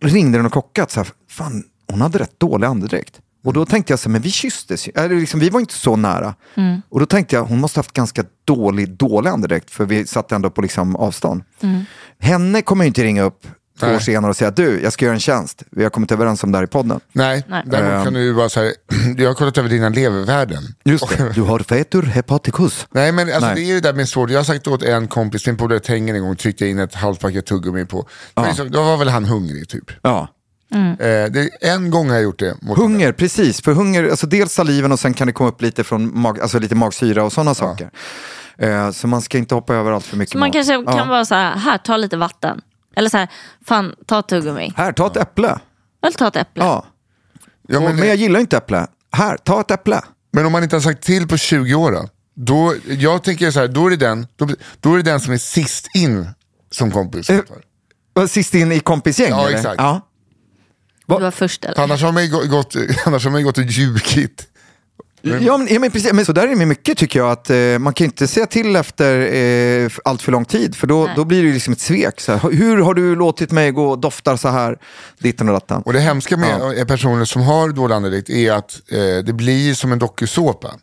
[0.00, 3.20] ringde den och klockat så här, fan hon hade rätt dålig andedräkt.
[3.44, 4.92] Och då tänkte jag så här, men vi kysstes ju.
[4.94, 6.34] eller liksom, vi var inte så nära.
[6.88, 10.50] Och då tänkte jag, hon måste haft ganska dålig, dålig andedräkt, för vi satt ändå
[10.50, 11.42] på liksom avstånd.
[12.20, 13.46] Henne kommer jag inte ringa upp
[13.80, 15.62] två år senare och säga, du, jag ska göra en tjänst.
[15.70, 17.00] Vi har kommit överens om det här i podden.
[17.12, 17.62] Nej, Nej.
[17.66, 18.72] däremot kan du ju bara säga,
[19.18, 20.62] jag har kollat över dina levervärden.
[20.84, 22.86] Just det, du har fetur hepaticus.
[22.90, 23.54] Nej men alltså, Nej.
[23.54, 24.30] det är ju det där med svårt.
[24.30, 26.94] Jag har sagt åt en kompis, min polare Tengen en gång, tryckte jag in ett
[26.94, 28.08] halvt paket tuggummi på.
[28.34, 29.90] För Liksom, då var väl han hungrig typ.
[30.02, 30.28] Ja.
[30.74, 32.56] Eh, det, en gång har jag gjort det.
[32.62, 33.62] Mot Hunger, precis.
[33.62, 36.58] För hunger, alltså dels saliven och sen kan det komma upp lite från mag, alltså
[36.58, 37.90] lite magsyra och sådana saker.
[38.58, 40.52] Eh, så man ska inte hoppa över allt för mycket Så man mat.
[40.54, 40.92] kanske Ja.
[40.98, 42.60] kan vara så här, här ta lite vatten.
[42.96, 43.28] Eller så här,
[43.66, 44.72] fan ta ett tuggummi.
[44.76, 45.58] Här, ta ett äpple.
[46.02, 46.64] Eller ta ett äpple.
[46.64, 46.86] Ja.
[47.68, 48.86] Ja, Och, men, men jag gillar inte äpple.
[49.12, 50.00] Här, ta ett äpple.
[50.32, 52.08] men om man inte har sagt till på 20 år då?
[52.34, 54.48] då jag tänker så här, då är, det den, då,
[54.80, 56.28] då är det den som är sist in
[56.70, 57.30] som kompis.
[57.30, 57.40] Eh,
[58.28, 59.30] Sist in i kompisgäng?
[59.30, 59.56] Ja, eller?
[59.58, 59.74] exakt.
[59.78, 60.00] Ja.
[61.18, 61.80] Du var först eller?
[61.80, 64.48] Annars har man ju gå- gått, annars har man ju gått och ljugit.
[65.24, 66.12] Ja, men, ja, men precis.
[66.12, 67.30] Men så där är det med mycket tycker jag.
[67.30, 70.76] att eh, Man kan inte säga till efter eh, allt för lång tid.
[70.76, 71.12] För då, Nej.
[71.16, 72.20] då blir det liksom ett svek.
[72.20, 74.78] Så här, hur har du låtit mig gå och dofta så här?
[75.18, 75.82] Ditten och datten.
[75.82, 79.74] Och det hemska med eh, personer som har dålig andedräkt är att eh, det blir
[79.74, 80.74] som en dokusåpa.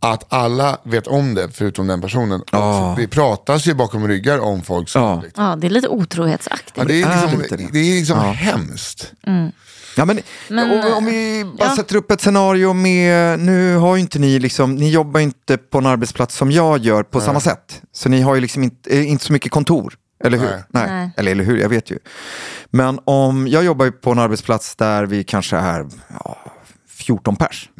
[0.00, 2.40] Att alla vet om det förutom den personen.
[2.40, 4.88] Och Det pratas ju bakom ryggar om folk.
[4.88, 5.20] Som, Ja.
[5.24, 5.44] liksom.
[5.44, 6.72] Ja, det är lite otrohetsaktigt.
[6.76, 7.68] Ja, det är liksom, det inte det?
[7.72, 9.12] det är liksom hemskt.
[9.96, 10.18] Ja, men,
[10.48, 11.76] Men, om, om vi bara ja.
[11.76, 15.78] sätter upp ett scenario med, nu har ju inte ni liksom, ni jobbar inte på
[15.78, 17.82] en arbetsplats som jag gör på samma sätt.
[17.92, 19.94] Så ni har ju liksom inte, eh, inte så mycket kontor,
[20.24, 20.46] eller hur?
[20.48, 20.62] Nej.
[20.68, 21.10] Nej.
[21.16, 21.98] Eller, eller hur, jag vet ju.
[22.70, 25.86] Men om, jag jobbar ju på en arbetsplats där vi kanske är
[26.24, 26.38] ja,
[27.08, 27.70] 14 pers.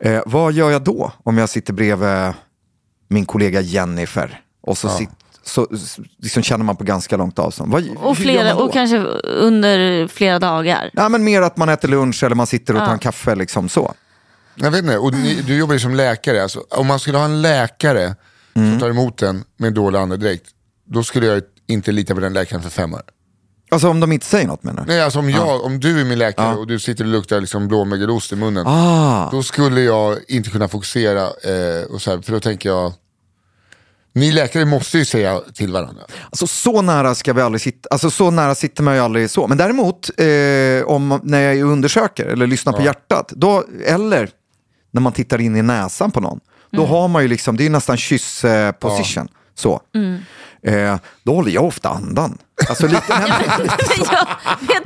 [0.00, 2.32] Eh, vad gör jag då om jag sitter bredvid
[3.08, 5.10] min kollega Jennifer och så, sitt,
[5.42, 7.72] så s- liksom känner man på ganska långt avstånd?
[7.72, 10.90] Vad, och, flera, och kanske under flera dagar.
[10.92, 12.92] Ja, men mer att man äter lunch eller man sitter och tar Ja.
[12.92, 13.34] en kaffe.
[13.34, 13.94] Liksom så.
[14.54, 16.42] Jag vet inte, och ni, du jobbar ju som läkare.
[16.42, 18.14] Alltså, om man skulle ha en läkare
[18.54, 18.70] Mm.
[18.70, 20.44] som tar emot en med dålig andedräkt,
[20.84, 23.02] då skulle jag inte lita på den läkaren för fem år.
[23.72, 24.92] Alltså om de inte säger något menar du?
[24.92, 27.68] Nej, alltså om, jag, om du är min läkare och du sitter och luktar liksom
[27.68, 29.30] blåmögelost i munnen, Ah.
[29.30, 31.22] då skulle jag inte kunna fokusera.
[31.22, 32.92] Eh, och så här, för då tänker jag,
[34.12, 36.02] ni läkare måste ju säga till varandra.
[36.30, 39.46] Alltså så nära ska vi aldrig sitta, alltså så nära sitter man ju aldrig så.
[39.46, 44.30] Men däremot eh, om, när jag undersöker eller lyssnar på hjärtat, då, eller
[44.90, 46.40] när man tittar in i näsan på någon,
[46.72, 49.28] då har man ju liksom, det är nästan kyss eh, position.
[49.54, 49.80] Så.
[50.62, 52.38] Eh, då håller jag ofta andan.
[52.68, 53.68] Alltså lite, nej, men-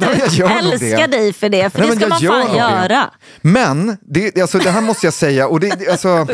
[0.01, 1.07] jag vet Ja, jag du, gör nog älskar det.
[1.07, 2.59] dig för det, för Nej, det ska jag man gör fan nog det.
[2.59, 3.11] göra.
[3.43, 6.27] Men det, alltså, det här måste jag säga, och det, alltså,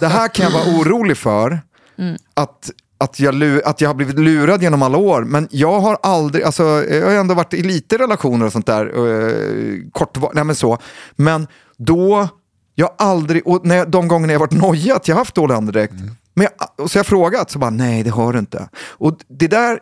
[0.00, 1.60] det här kan jag vara orolig för.
[2.34, 5.22] Att, att, jag, att jag har blivit lurad genom alla år.
[5.24, 8.98] Men jag har aldrig, alltså, jag har ändå varit i lite relationer och sånt där.
[8.98, 10.78] Uh, kort, nej men så.
[11.16, 11.46] Men
[11.78, 12.28] då,
[12.74, 15.20] jag har aldrig, och när jag, de gångerna jag har varit nojig att jag har
[15.20, 15.94] haft dålig andedräkt.
[16.34, 18.68] Men jag, och så har jag frågat, så bara nej det har du inte.
[18.88, 19.78] Och det där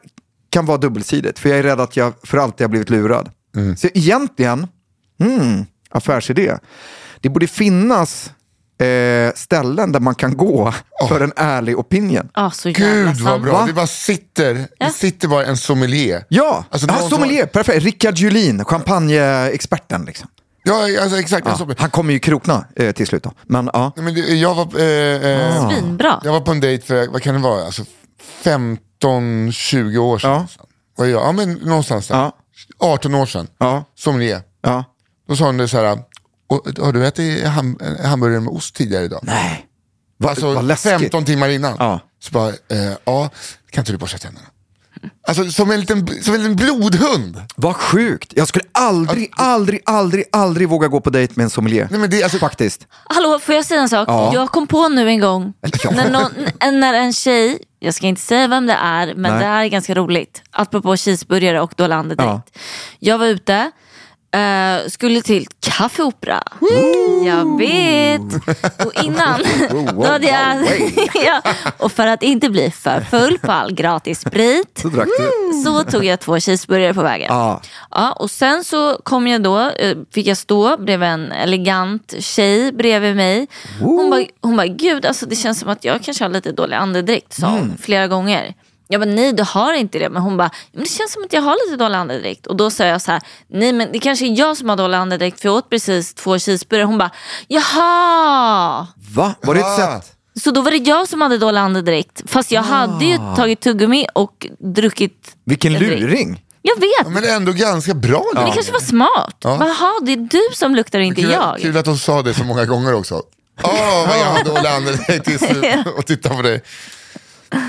[0.51, 3.31] kan vara dubbelsidigt, för jag är rädd att jag för alltid har blivit lurad.
[3.77, 4.67] Så egentligen,
[5.21, 6.57] Mm, affärsidé.
[7.21, 8.31] Det borde finnas
[8.83, 10.75] eh, ställen där man kan gå
[11.09, 12.29] för en ärlig opinion.
[12.35, 13.65] Ja, så Gud vad bra, Va?
[13.67, 16.25] det bara sitter, det sitter bara en sommelier.
[16.29, 17.85] Ja, Alltså, ah, sommelier, perfekt.
[17.85, 20.05] Rickard Julin, champagneexperten.
[20.05, 20.29] Liksom.
[20.63, 21.47] Ja, alltså, exakt.
[21.47, 21.81] Ja, sommelier.
[21.81, 23.23] han kommer ju krokna eh, till slut.
[23.23, 23.33] Då.
[23.47, 23.93] Men, ja.
[23.97, 26.21] Nej, Men det, jag, var, eh, eh, Svinbra.
[26.25, 27.85] jag var på en dejt för, vad kan det vara, alltså
[28.43, 30.31] 15-20 år sedan.
[30.31, 30.47] Ja.
[30.97, 31.23] Vad är jag?
[31.23, 32.17] Ja, men någonstans där.
[32.17, 32.33] Ja.
[32.79, 33.47] 18 år sedan.
[33.59, 33.85] Ja.
[33.99, 34.43] Sommelier.
[34.63, 34.85] Ja.
[35.29, 35.99] Då sa hon det så här,
[36.49, 39.21] "Och, har du ätit ham hamburgare med ost tidigare idag?
[39.23, 39.67] Nej,
[40.17, 40.91] vad, Alltså vad läskigt.
[40.93, 41.77] 15 timmar innan.
[41.79, 42.01] Ja.
[42.23, 43.31] Så bara, eh, ja,
[43.71, 44.47] kan inte du borsta tänderna?
[45.29, 47.43] Alltså som en liten, som en liten blodhund.
[47.57, 48.33] Vad sjukt.
[48.37, 51.89] Jag skulle aldrig, aldrig, aldrig, aldrig våga gå på dejt med en sommelier.
[51.91, 52.87] Nej, men det, är alltså, Faktiskt.
[52.91, 54.09] Hallå, får jag säga en sak?
[54.09, 54.35] Ja.
[54.35, 55.53] Jag kom på nu en gång
[55.85, 55.91] Ja.
[55.91, 59.41] när, någon, när en tjej, jag ska inte säga vem det är, men Nej.
[59.41, 60.43] det här är ganska roligt.
[60.51, 62.51] Apropå cheeseburgare och dålig andedräkt.
[62.53, 62.61] Ja.
[62.99, 63.71] Jag var ute,
[64.35, 66.43] eh, skulle till kaffeopera.
[67.27, 68.21] Jag vet.
[68.87, 69.41] Och innan,
[69.95, 70.67] då hade jag,
[71.27, 71.43] ja,
[71.79, 75.07] och för att inte bli för full på all gratis sprit Så du.
[75.65, 77.27] så tog jag två cheeseburgare på vägen.
[77.31, 77.61] Ja.
[77.91, 82.73] Ja, och sen så kom jag då, eh, fick jag stå bredvid en elegant tjej
[82.73, 83.47] bredvid mig.
[83.81, 86.77] Hon bara, hon bara, gud alltså det känns som att jag kanske har lite dålig
[86.77, 88.55] andedräkt, sa hon flera gånger.
[88.93, 90.09] Jag bara, nej du har inte det.
[90.09, 92.47] Men hon bara, men det känns som att jag har lite dålig andedräkt.
[92.47, 94.97] Och då sa jag så här, nej men det kanske är jag som har dålig
[94.99, 96.85] andedräkt för jag åt precis två cheeseburgare.
[96.87, 97.11] Hon bara,
[97.49, 98.87] jaha.
[99.15, 99.35] Va?
[99.43, 99.77] Var det ett Ah.
[100.01, 100.13] sätt?
[100.43, 102.23] Så då var det jag som hade dålig andedräkt.
[102.27, 106.01] Fast jag hade ju tagit tuggummi och druckit Vilken en dryck.
[106.01, 106.43] luring.
[106.63, 107.13] Jag vet.
[107.13, 108.25] men ändå ganska bra.
[108.35, 109.37] Men det kanske var smart.
[109.43, 111.59] Jaha, det är du som luktar och inte kul, jag.
[111.61, 113.23] kul att hon sa det så många gånger också.
[113.63, 116.63] Åh, vad jag har dålig andedräkt till slut och titta på dig.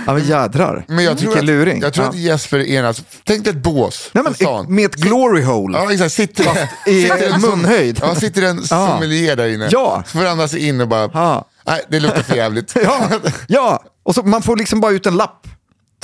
[0.05, 0.85] Ja men jädrar.
[0.87, 1.81] Men jag tror, Vilken att, luring.
[1.81, 2.09] jag tror ja.
[2.09, 4.75] att Jesper enas, tänk dig ett bås Nej, men, stan.
[4.75, 5.77] med ett glory hole.
[5.77, 7.99] Ja exakt, sitter, i sitter en munhöjd.
[8.03, 9.67] Ja, sitter en sommelier där inne.
[9.71, 10.03] Ja.
[10.05, 11.45] Så får han andas in och bara, Ja.
[11.67, 12.75] nej det luktar för jävligt.
[12.83, 13.09] Ja,
[13.47, 13.83] ja.
[14.03, 15.47] och så man får liksom bara ut en lapp.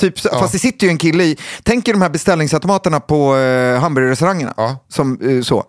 [0.00, 3.36] Typ, så- Fast det sitter ju en kille i, tänk er de här beställningsautomaterna på
[3.36, 4.54] eh, hamburgerrestaurangerna.
[4.56, 4.84] Ja.
[4.88, 5.64] Som, eh, så.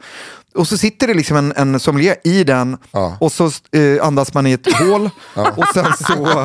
[0.59, 3.17] Och så sitter det liksom en, en sommelier i den Ja.
[3.19, 5.09] och så eh, andas man i ett hål
[5.55, 6.41] och sen så,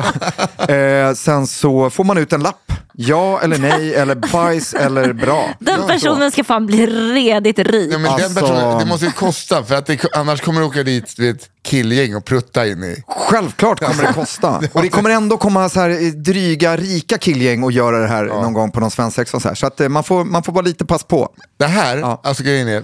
[0.73, 2.71] eh, sen så får man ut en lapp.
[2.97, 5.49] Ja eller nej, eller bajs eller bra.
[5.59, 7.93] Den Ja, personen ska fan bli redigt rik.
[7.93, 10.67] Ja, men Alltså- den personen, det måste ju kosta för att det, annars kommer du
[10.67, 13.03] åka dit vet, killgäng och prutta in i.
[13.07, 14.61] Självklart kommer det kosta.
[14.73, 18.25] Och det kommer ändå komma så här eh, dryga, rika killgäng och göra det här
[18.25, 19.39] någon gång på någon svensexa.
[19.39, 19.55] Så, här.
[19.55, 21.29] så att eh, man får, man får bara lite pass på.
[21.57, 22.21] Det här, Ja.
[22.23, 22.83] alltså grejen är,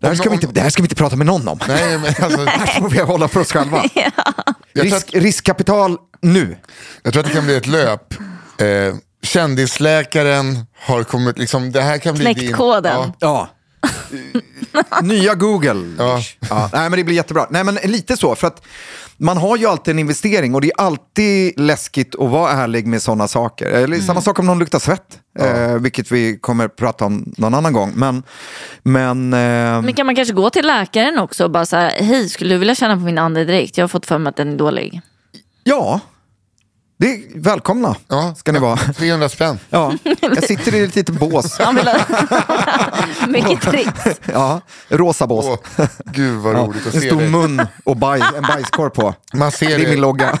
[0.00, 1.58] Det här, ska vi Om- inte, det här ska vi inte prata med någon om.
[1.68, 3.82] nej men alltså, Det här får vi hålla för oss själva.
[3.88, 6.56] tror Risk, att, riskkapital nu.
[7.02, 8.14] jag tror att det kan bli ett löp.
[8.58, 12.52] Eh, kändisläkaren har kommit, liksom, det här kan bli Knäckt din...
[12.52, 12.96] koden.
[12.96, 15.00] Ja, Ja.
[15.02, 15.94] Nya Google.
[15.98, 16.20] Ja.
[16.50, 16.70] Ja.
[16.72, 17.46] Nej, men det blir jättebra.
[17.50, 18.34] Nej, men lite så.
[18.34, 18.62] För att
[19.20, 23.02] man har ju alltid en investering och det är alltid läskigt att vara ärlig med
[23.02, 23.66] sådana saker.
[23.66, 27.72] Eller Samma sak om någon luktar svett, eh, vilket vi kommer prata om någon annan
[27.72, 27.92] gång.
[27.94, 28.22] Men,
[28.82, 32.28] men, eh, Men kan man kanske gå till läkaren också och bara så här, hej
[32.28, 33.76] skulle du vilja känna på min andedräkt?
[33.76, 35.00] Jag har fått för mig att den är dålig.
[35.64, 36.00] ja,
[37.00, 38.34] det är, välkomna Ja.
[38.38, 38.76] ska ni vara.
[38.76, 39.58] 300 spänn.
[39.70, 41.58] Ja, jag sitter i ett litet bås.
[43.28, 44.20] Mycket tricks.
[44.32, 45.44] Ja, rosa bås.
[45.48, 47.28] Åh, gud vad Ja, roligt att en se stor dig.
[47.28, 49.14] mun och bajs, en bajskorv på.
[49.32, 49.88] Man ser Det är det.
[49.90, 50.38] min logga.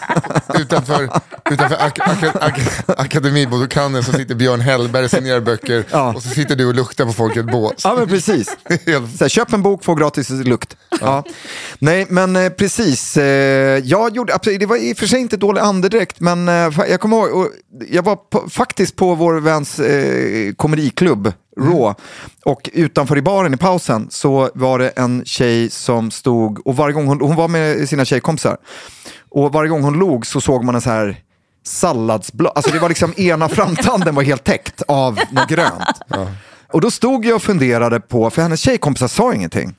[0.58, 1.08] Utanför,
[1.50, 2.60] utanför ak ak ak
[2.98, 6.12] Akademibokhandeln så sitter Björn Hellberg och signerar böcker Ja.
[6.14, 7.72] och så sitter du och luktar på folk i ett bås.
[7.84, 8.56] Ja, men precis.
[8.84, 10.76] Så här, köp en bok, få gratis lukt.
[11.00, 11.24] Ja.
[11.78, 13.16] Nej, men eh, precis.
[13.16, 13.24] Eh,
[13.84, 16.48] jag gjorde, absolut, det var i och för sig inte dålig andedräkt, men
[16.88, 17.48] jag kommer ihåg,
[17.88, 21.94] jag var på, faktiskt på vår väns eh, komediklubb, Raw,
[22.44, 26.92] och utanför i baren i pausen så var det en tjej som stod, och varje
[26.92, 28.56] gång hon, hon var med sina tjejkompisar,
[29.30, 31.16] och varje gång hon log så såg man en så här
[31.66, 36.00] salladsblad, alltså det var liksom ena framtanden var helt täckt av något grönt.
[36.72, 39.74] Och då stod jag och funderade på, för hennes tjejkompisar sa ingenting.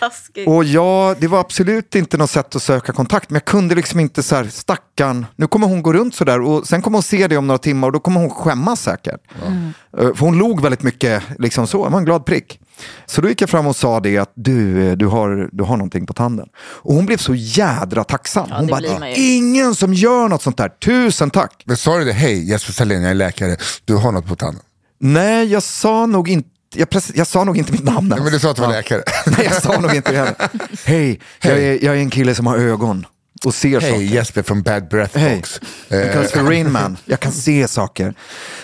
[0.00, 0.48] Taskigt.
[0.48, 4.00] Och jag, det var absolut inte något sätt att söka kontakt, men jag kunde liksom
[4.00, 7.02] inte så här, stackarn, nu kommer hon gå runt så där och sen kommer hon
[7.02, 9.20] se det om några timmar och då kommer hon skämmas säkert.
[9.98, 12.60] Eh, För hon log väldigt mycket, liksom så, det var en glad prick.
[13.06, 15.76] Så då gick jag fram och sa det att du, eh, du, har, du har
[15.76, 16.48] någonting på tanden.
[16.58, 18.50] Och hon blev så jädra tacksam.
[18.50, 21.62] Hon det bara, ingen som gör något sånt där, tusen tack.
[21.64, 24.62] Men sa du det, hej Jesper Salén, jag är läkare, du har något på tanden?
[24.98, 28.08] Nej, jag sa nog inte, jag, jag sa nog inte mitt namn.
[28.08, 28.24] Nej, ens.
[28.24, 29.02] men du sa att du var läkare.
[29.26, 30.34] Nej, jag sa nog inte det heller.
[30.84, 33.06] Hej, jag är, jag är en kille som har ögon
[33.44, 33.94] och ser saker.
[33.94, 35.60] Hej Jesper från Bad Breath Hej, Box.
[35.88, 36.96] jag kallas för Rain Man.
[37.04, 38.14] Jag kan se saker.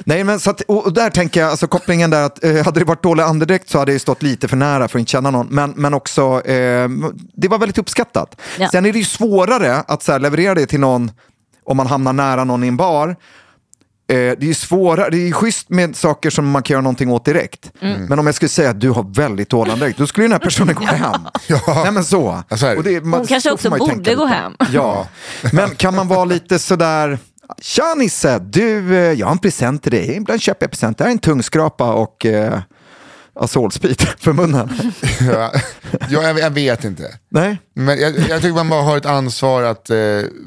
[0.04, 2.80] Nej, men så att, och och där tänker jag, alltså kopplingen där att eh, hade
[2.80, 5.30] det varit dålig andedräkt så hade jag stått lite för nära för att inte känna
[5.30, 5.46] någon.
[5.46, 6.88] Men, men också, eh,
[7.34, 8.40] det var väldigt uppskattat.
[8.58, 8.68] Ja.
[8.68, 11.10] Sen är det ju svårare att så här, leverera det till någon
[11.64, 13.16] om man hamnar nära någon i en bar.
[14.12, 17.24] Eh, det är svårare, det är schysst med saker som man kan göra någonting åt
[17.24, 17.70] direkt.
[17.80, 18.04] Mm.
[18.04, 20.38] Men om jag skulle säga att du har väldigt dålig andedräkt, då skulle den här
[20.38, 21.20] personen gå hem.
[21.48, 21.60] Ja.
[21.82, 22.42] Nej men så.
[22.48, 22.76] Ja, så det.
[22.76, 24.52] Och det- man- Hon kanske så också borde gå hem.
[24.72, 25.08] Ja,
[25.52, 27.18] men kan man vara lite sådär,
[27.62, 30.16] tja Nisse, du, eh, jag har en present till dig.
[30.16, 32.58] Ibland köper jag present, det här är en tungskrapa och eh,
[33.34, 34.68] Azolsprit för munnen.
[35.20, 35.52] Ja,
[36.08, 37.18] ja, jag, jag vet inte.
[37.30, 39.96] Nej, Men jag, jag tycker man bara har ett ansvar att, eh,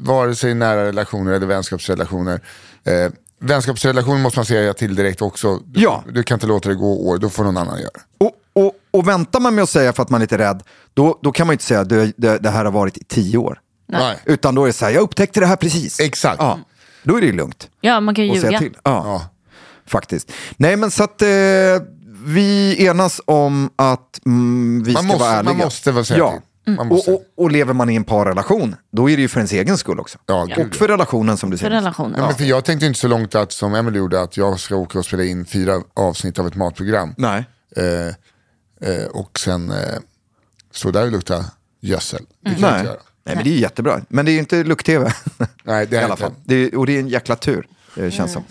[0.00, 2.40] vare sig nära relationer eller vänskapsrelationer,
[2.86, 3.12] eh,
[3.46, 5.56] vänskapsrelationer måste man säga till direkt också.
[5.64, 6.04] Du, Ja.
[6.12, 7.90] du kan inte låta det gå år, då får någon annan göra.
[8.18, 8.32] och,
[8.64, 10.62] och, och väntar man med att säga för att man är lite rädd,
[10.94, 13.04] då, då kan man ju inte säga att det, det, det här har varit i
[13.04, 13.60] tio år.
[13.88, 14.16] Nej.
[14.24, 16.00] Utan då är det så här, jag upptäckte det här precis.
[16.00, 16.36] Exakt.
[16.40, 16.58] Ja,
[17.02, 17.68] då är det ju lugnt.
[17.80, 18.58] Ja, man kan ju säga ljuga.
[18.58, 18.72] till.
[18.82, 19.22] Ja, Ja.
[19.86, 20.32] faktiskt.
[20.56, 21.28] Nej, men så att eh,
[22.24, 25.52] vi enas om att mm, vi Man ska måste- vara ärliga.
[25.54, 26.20] man måste vara säker.
[26.20, 26.30] Ja.
[26.30, 27.10] Man måste.
[27.10, 29.78] Och, och, och lever man i en parrelation, då är det ju för ens egen
[29.78, 30.18] skull också.
[30.26, 31.76] Ja, och för relationen som du För säger.
[31.76, 32.14] relationen.
[32.20, 34.76] Ja, men för jag tänkte inte så långt att, som Emily gjorde, att jag ska
[34.76, 37.14] åka och spela in fyra avsnitt av ett matprogram.
[37.16, 37.44] Nej.
[37.76, 38.06] Eh,
[38.90, 39.76] eh, och sen eh,
[40.72, 41.44] stå där och lukta
[41.80, 42.22] gödsel.
[42.44, 42.78] Det kan jag Nej.
[42.80, 43.00] inte göra.
[43.24, 44.00] Nej, men det är jättebra.
[44.08, 45.12] Men det är ju inte lukt-tv.
[45.64, 46.22] Nej, det är I alla inte.
[46.22, 46.32] fall.
[46.44, 47.66] Det är, och det är en jäkla tur.
[47.94, 48.44] Det känns som.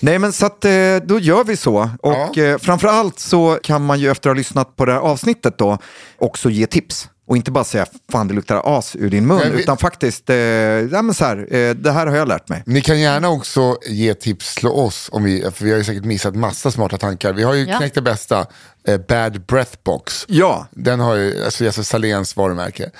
[0.00, 0.70] Nej men så att eh,
[1.04, 1.90] då gör vi så.
[2.02, 2.42] Och Ja.
[2.42, 5.78] eh, framförallt så kan man ju efter att ha lyssnat på det här avsnittet då
[6.18, 7.08] också ge tips.
[7.28, 9.40] Och inte bara säga fan det luktar as ur din mun.
[9.52, 12.62] Vi- Utan faktiskt, eh, ja, men så här, eh, det här har jag lärt mig.
[12.66, 16.04] Ni kan gärna också ge tips till oss, om vi, för vi har ju säkert
[16.04, 17.32] missat massa smarta tankar.
[17.32, 17.76] Vi har ju Ja.
[17.78, 18.46] knäckt det bästa,
[18.88, 20.24] eh, Bad Breath Box.
[20.28, 22.90] Ja, Den har ju, alltså Jesper Saléns varumärke.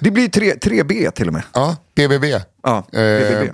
[0.00, 1.42] det blir 3, 3B till och med.
[1.52, 2.40] Ja, BBB.
[2.62, 3.52] Ja, Eh, BBB.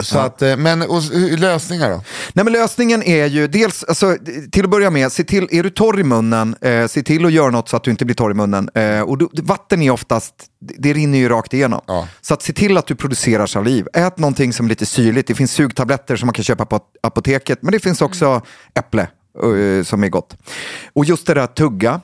[0.00, 1.02] Så att, eh, men och,
[1.38, 2.02] lösningar då?
[2.32, 4.16] Nej, men lösningen är ju dels, alltså,
[4.52, 7.32] till att börja med, se till, är du torr i munnen, eh, se till att
[7.32, 8.70] göra något så att du inte blir torr i munnen.
[8.74, 11.80] Eh, och då, vatten är oftast, det, det rinner ju rakt igenom.
[11.86, 12.08] Ja.
[12.20, 13.88] Så att se till att du producerar saliv.
[13.94, 15.28] Ät någonting som är lite syrligt.
[15.28, 18.42] Det finns sugtabletter som man kan köpa på apoteket, men det finns också
[18.74, 19.08] äpple
[19.42, 20.36] eh, som är gott.
[20.92, 22.00] Och just det där att tugga.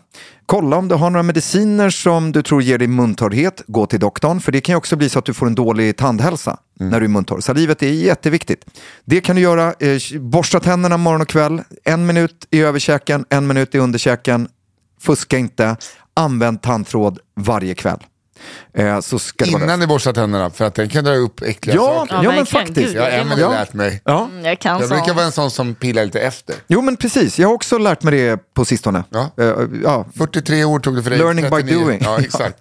[0.53, 3.62] Kolla om du har några mediciner som du tror ger dig muntorrhet.
[3.66, 5.96] Gå till doktorn, för det kan ju också bli så att du får en dålig
[5.96, 7.40] tandhälsa när du är muntorr.
[7.40, 8.64] Salivet är jätteviktigt.
[9.05, 9.74] Det kan du göra.
[9.78, 11.62] Eh, borsta tänderna morgon och kväll.
[11.84, 14.48] En minut i överkäken, en minut i underkäken.
[15.00, 15.76] Fuska inte.
[16.14, 17.98] Använd tandtråd varje kväll.
[18.74, 21.43] Eh, så ska det vara Innan ni borstar tänderna, för att den kan dra upp
[21.43, 22.24] äckliga Ja, saker.
[22.24, 22.76] ja, men faktiskt.
[22.76, 24.03] Gud, Ja, det är Emelie har många- lärt mig.
[24.05, 24.28] Ja.
[24.32, 26.55] Mm, Jag kan Jag brukar vara en sån som pillar lite efter.
[26.66, 29.05] Jo men precis, jag har också lärt mig det på sistone.
[29.11, 29.30] Ja.
[29.38, 30.05] Eh, ja.
[30.16, 31.18] 43 år tog det för dig.
[31.18, 31.84] Learning by 39.
[31.84, 32.01] doing.
[32.05, 32.59] Ja, exakt.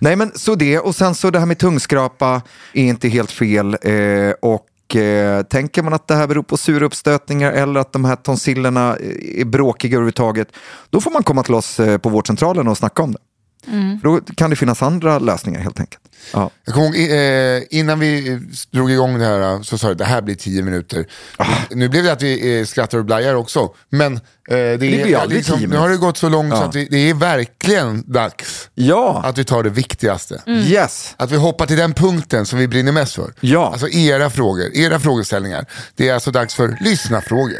[0.00, 2.42] Nej men så det, och sen så det här med tungskrapa
[2.72, 3.76] är inte helt fel.
[3.82, 8.04] Eh, och eh, tänker man att det här beror på sura uppstötningar eller att de
[8.04, 8.96] här tonsillerna
[9.36, 10.48] är bråkiga överhuvudtaget,
[10.90, 13.18] då får man komma till oss eh, på vårdcentralen och snacka om det.
[13.64, 16.02] För då kan det finnas andra lösningar helt enkelt.
[16.32, 16.50] Ja.
[16.64, 18.38] Jag kommer ihåg, eh, innan vi eh,
[18.70, 21.06] drog igång det här så sa du det här blir tio minuter.
[21.36, 21.46] Ah.
[21.70, 23.74] Nu blev det att vi eh, skrattar och blajar också.
[23.88, 26.64] Men eh, det, blir är, aldrig liksom, nu har det gått så långt så Ja.
[26.64, 30.42] att vi, det är verkligen dags Ja, att vi tar det viktigaste.
[30.46, 31.14] yes.
[31.16, 33.32] Att vi hoppar till den punkten som vi brinner mest för.
[33.40, 33.70] Ja.
[33.72, 35.66] Alltså era frågor, era frågeställningar.
[35.96, 37.58] Det är alltså dags för lyssna-frågor.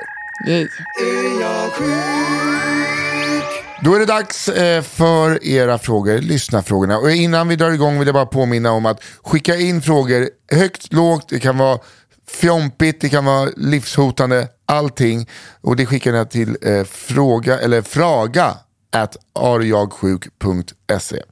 [0.49, 0.69] Yay.
[3.81, 6.99] Då är det dags eh, för era frågor, lyssnarfrågorna.
[6.99, 10.93] Och innan vi drar igång vill jag bara påminna om att skicka in frågor högt,
[10.93, 11.79] lågt, det kan vara
[12.29, 15.29] fjompigt, det kan vara livshotande, allting.
[15.61, 18.55] Och det skickar ni till eh, fråga, eller fraga
[18.91, 21.23] at arjagsjuk.se.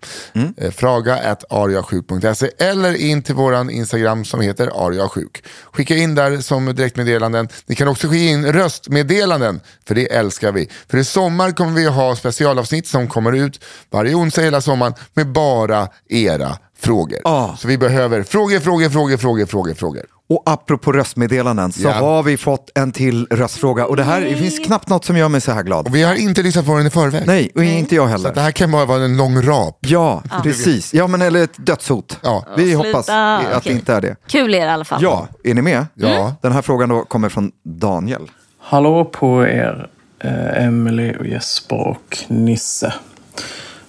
[0.57, 5.45] Eh, Fraga at arjagsjuk.se eller in till våran Instagram som heter arjagsjuk.
[5.73, 7.49] Skicka in där som direktmeddelanden.
[7.67, 10.69] Ni kan också skicka in röstmeddelanden, för det älskar vi.
[10.89, 15.33] För i sommar kommer vi ha specialavsnitt som kommer ut varje onsdag hela sommaren med
[15.33, 17.19] bara era frågor.
[17.25, 17.57] Ah.
[17.57, 20.16] Så vi behöver frågor, frågor, frågor, frågor, frågor, frågor.
[20.29, 21.93] Och apropå röstmeddelanden så Ja.
[21.93, 23.87] har vi fått en till röstfråga.
[23.87, 25.87] Och det här det finns knappt något som gör mig så här glad.
[25.87, 27.23] Och vi har inte lyssnat på den i förväg.
[27.27, 28.29] Nej, och inte jag Så heller.
[28.29, 29.79] att det här kan bara vara en lång rap.
[29.81, 30.95] Ja, precis.
[30.95, 32.19] Ja, men eller ett dödshot.
[32.23, 32.45] Ja.
[32.57, 32.89] Vi Sluta.
[32.89, 33.73] hoppas att det Okej.
[33.73, 34.17] inte är det.
[34.27, 35.03] Kul är det i alla fall.
[35.03, 35.87] Ja, är ni med?
[35.95, 36.35] Ja.
[36.43, 38.23] Den här frågan då kommer från Daniel.
[38.61, 39.89] Hallå på er,
[40.21, 42.95] eh, Emily och Jesper och Nisse.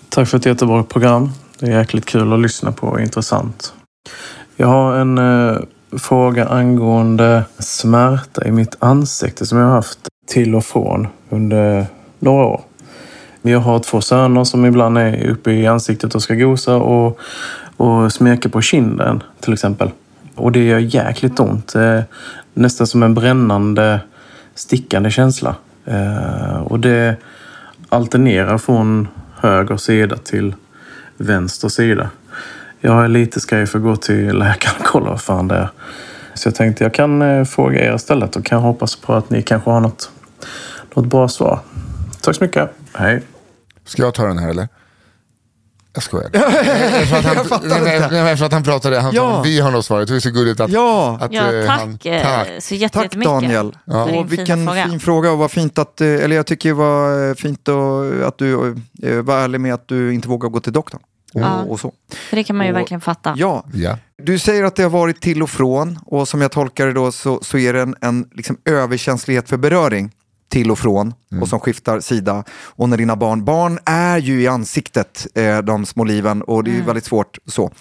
[0.10, 1.32] Tack för ett jättebra program.
[1.60, 3.74] Det är jäkligt kul att lyssna på och intressant.
[4.56, 5.58] Jag har en eh,
[5.92, 11.86] fråga angående smärta i mitt ansikte som jag har haft till och från under
[12.20, 12.62] några år.
[13.42, 17.20] Jag har två söner som ibland är uppe i ansiktet och ska gosa och,
[17.78, 19.90] och smeka på kinden till exempel.
[20.36, 21.76] Och det gör jäkligt ont.
[22.54, 24.00] Nästan som en brännande,
[24.56, 25.56] stickande känsla.
[25.86, 27.16] Eh, och det
[27.90, 30.56] alternerar från höger sida till
[31.18, 32.10] vänster sida.
[32.82, 35.70] Jag är lite skrej för att gå till läkaren och kolla vad fan det är.
[36.34, 39.42] Så jag tänkte jag kan eh, fråga er istället och kan hoppas på att ni
[39.42, 40.12] kanske har något,
[40.94, 41.60] något bra svar.
[42.22, 42.70] Tack så mycket.
[42.94, 43.22] Hej.
[43.86, 44.68] Ska jag ta den här eller?
[45.94, 46.30] Jag skojar.
[47.06, 48.24] För att han, Jag fattar nej, inte.
[48.24, 49.22] nej, för att han pratade, han Ja.
[49.36, 50.08] sa vi har nog svaret.
[50.08, 51.18] Det är så gulligt att, Ja.
[51.22, 52.48] att Ja, eh, tack, han, eh, tack.
[52.60, 53.72] så jätte- Tack Daniel.
[53.86, 54.86] din Och vilken fina fråga.
[54.90, 58.56] fin fråga och vad fint att, eller jag tycker det var fint och, att du
[59.22, 61.02] var ärlig med att du inte vågar gå till doktorn.
[61.34, 61.62] Och, Ja.
[61.64, 61.94] och så.
[62.30, 63.34] För det kan man ju Och- verkligen fatta.
[63.38, 63.98] Ja, Ja.
[64.18, 67.12] du säger att det har varit till och från och som jag tolkar det då
[67.12, 70.12] så, så är det en, en liksom överkänslighet för beröring
[70.50, 72.44] till och från och som skiftar sida.
[72.50, 76.72] Och när dina barn, barn är ju i ansiktet, eh, de små liven och det
[76.72, 77.72] är ju väldigt svårt så.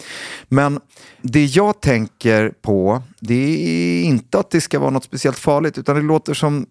[0.48, 0.80] Men
[1.22, 3.34] det jag tänker på, det
[3.68, 6.66] är inte att det ska vara något speciellt farligt utan det låter som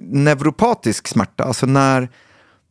[0.00, 2.08] neuropatisk smärta, alltså när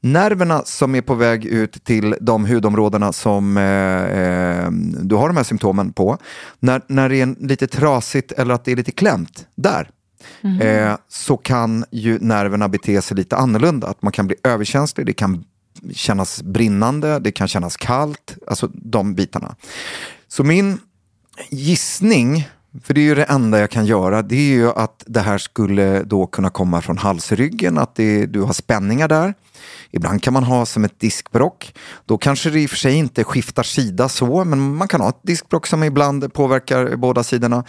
[0.06, 5.38] nerverna som är på väg ut till de hudområdena som eh, eh, du har de
[5.38, 6.18] här symptomen på,
[6.60, 9.90] när, när det är lite trasigt eller att det är lite klämt där,
[10.62, 13.88] eh, så kan ju nerverna bete sig lite annorlunda.
[13.88, 15.44] Att man kan bli överkänslig, det kan
[15.92, 19.56] kännas brinnande, det kan kännas kallt, alltså de bitarna.
[20.28, 20.78] Så min
[21.50, 22.50] gissning,
[22.84, 25.38] för det är ju det enda jag kan göra, det är ju att det här
[25.38, 29.34] skulle då kunna komma från halsryggen, att det, du har spänningar där.
[29.92, 31.76] Ibland kan man ha som ett diskbrock.
[32.06, 35.10] Då kanske det i och för sig inte skiftar sida så, men man kan ha
[35.10, 37.64] ett diskbrock som ibland påverkar båda sidorna.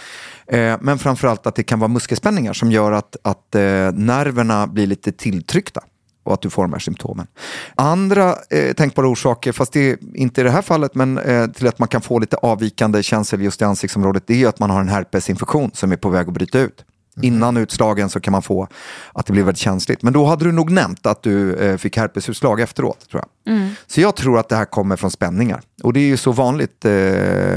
[0.47, 3.61] Eh, men framförallt att det kan vara muskelspänningar som gör att, att eh,
[3.93, 5.81] nerverna blir lite tilltryckta
[6.27, 7.27] och att du får de här symptomen.
[7.75, 11.67] Andra eh, tänkbara orsaker, fast det är inte i det här fallet, men eh, till
[11.67, 14.71] att man kan få lite avvikande känsel just i ansiktsområdet, det är ju att man
[14.71, 16.85] har en herpesinfektion som är på väg att bryta ut.
[17.23, 18.69] Innan utslagen så kan man få
[19.13, 20.03] att det blir väldigt känsligt.
[20.03, 23.09] Men då hade du nog nämnt att du eh, fick herpesutslag efteråt.
[23.11, 23.59] tror jag.
[23.87, 25.61] Så jag tror att det här kommer från spänningar.
[25.83, 26.93] Och det är ju så vanligt eh,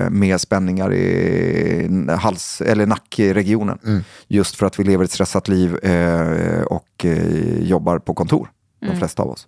[0.09, 4.03] med spänningar i hals eller nackregionen.
[4.27, 8.49] Just för att vi lever ett stressat liv eh, och eh, jobbar på kontor.
[8.87, 9.47] De flesta av oss.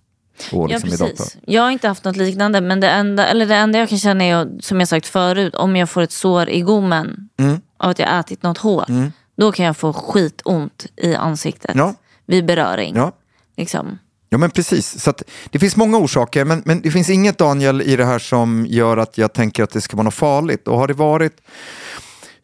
[0.52, 1.06] Ja, liksom dator.
[1.06, 1.36] precis.
[1.46, 4.24] Jag har inte haft något liknande, men det enda, eller det enda jag kan känna
[4.24, 7.60] är, som jag sagt förut, om jag får ett sår i gommen Mm.
[7.78, 8.88] av att jag ätit något hårt,
[9.36, 11.94] då kan jag få skitont i ansiktet Ja.
[12.26, 12.96] vid beröring.
[12.96, 13.12] Ja.
[13.56, 13.98] Liksom.
[14.28, 17.82] Ja men precis, så att det finns många orsaker men, men det finns inget Daniel
[17.82, 20.68] i det här som gör att jag tänker att det ska vara något farligt.
[20.68, 21.40] Och har det varit,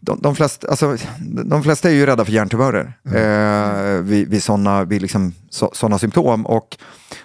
[0.00, 0.96] de, de, flesta, alltså,
[1.44, 5.98] de flesta är ju rädda för hjärntumörer eh, vid, vid sådana vid liksom, så, såna
[5.98, 6.46] symptom.
[6.46, 6.76] Och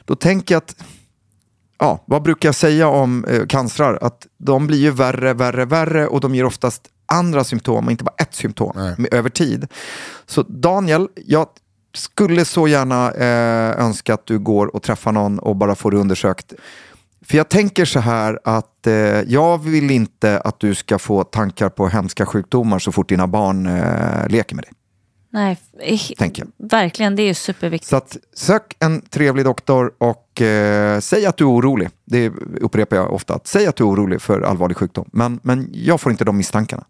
[0.05, 0.75] då tänker jag att,
[1.79, 3.99] ja, vad brukar jag säga om eh, cancrar?
[4.01, 6.81] Att de blir ju värre, värre, värre och de ger oftast
[7.13, 9.67] andra symptom och inte bara ett symptom med, över tid.
[10.25, 11.47] Så Daniel, jag
[11.93, 15.97] skulle så gärna eh, önska att du går och träffar någon och bara får det
[15.97, 16.53] undersökt.
[17.25, 21.69] För jag tänker så här att eh, jag vill inte att du ska få tankar
[21.69, 24.71] på hemska sjukdomar så fort dina barn eh, leker med dig.
[25.33, 26.69] Nej, eh, Tänker jag.
[26.69, 27.15] verkligen.
[27.15, 27.89] Det är ju superviktigt.
[27.89, 31.89] Så att, sök en trevlig doktor och eh, säg att du är orolig.
[32.05, 32.29] Det
[32.61, 33.33] upprepar jag ofta.
[33.33, 35.09] Att säg att du är orolig för allvarlig sjukdom.
[35.13, 36.83] Men, men jag får inte de misstankarna.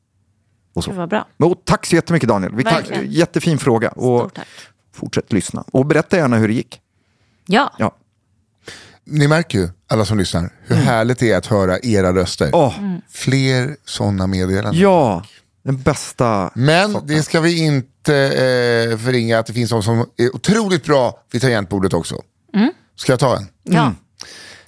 [0.74, 0.92] Och så.
[0.92, 1.28] Det var bra.
[1.38, 2.56] Och tack så jättemycket Daniel.
[2.56, 3.12] Vi Verkligen.
[3.12, 3.90] jättefin fråga.
[3.90, 4.48] Och Stort tack.
[4.94, 5.64] fortsätt lyssna.
[5.72, 6.82] Och berätta gärna hur det gick.
[7.46, 7.74] Ja.
[7.78, 7.96] Ja.
[9.06, 12.50] Ni märker ju, alla som lyssnar, hur härligt det är att höra era röster.
[12.54, 14.82] Åh, Fler sådana meddelanden.
[14.82, 15.26] Ja,
[15.64, 16.52] den bästa.
[16.56, 21.20] Men det ska vi inte eh, förringa att det finns de som är otroligt bra
[21.32, 22.22] vid tangentbordet också.
[22.96, 23.48] Ska jag ta en?
[23.64, 23.94] ja.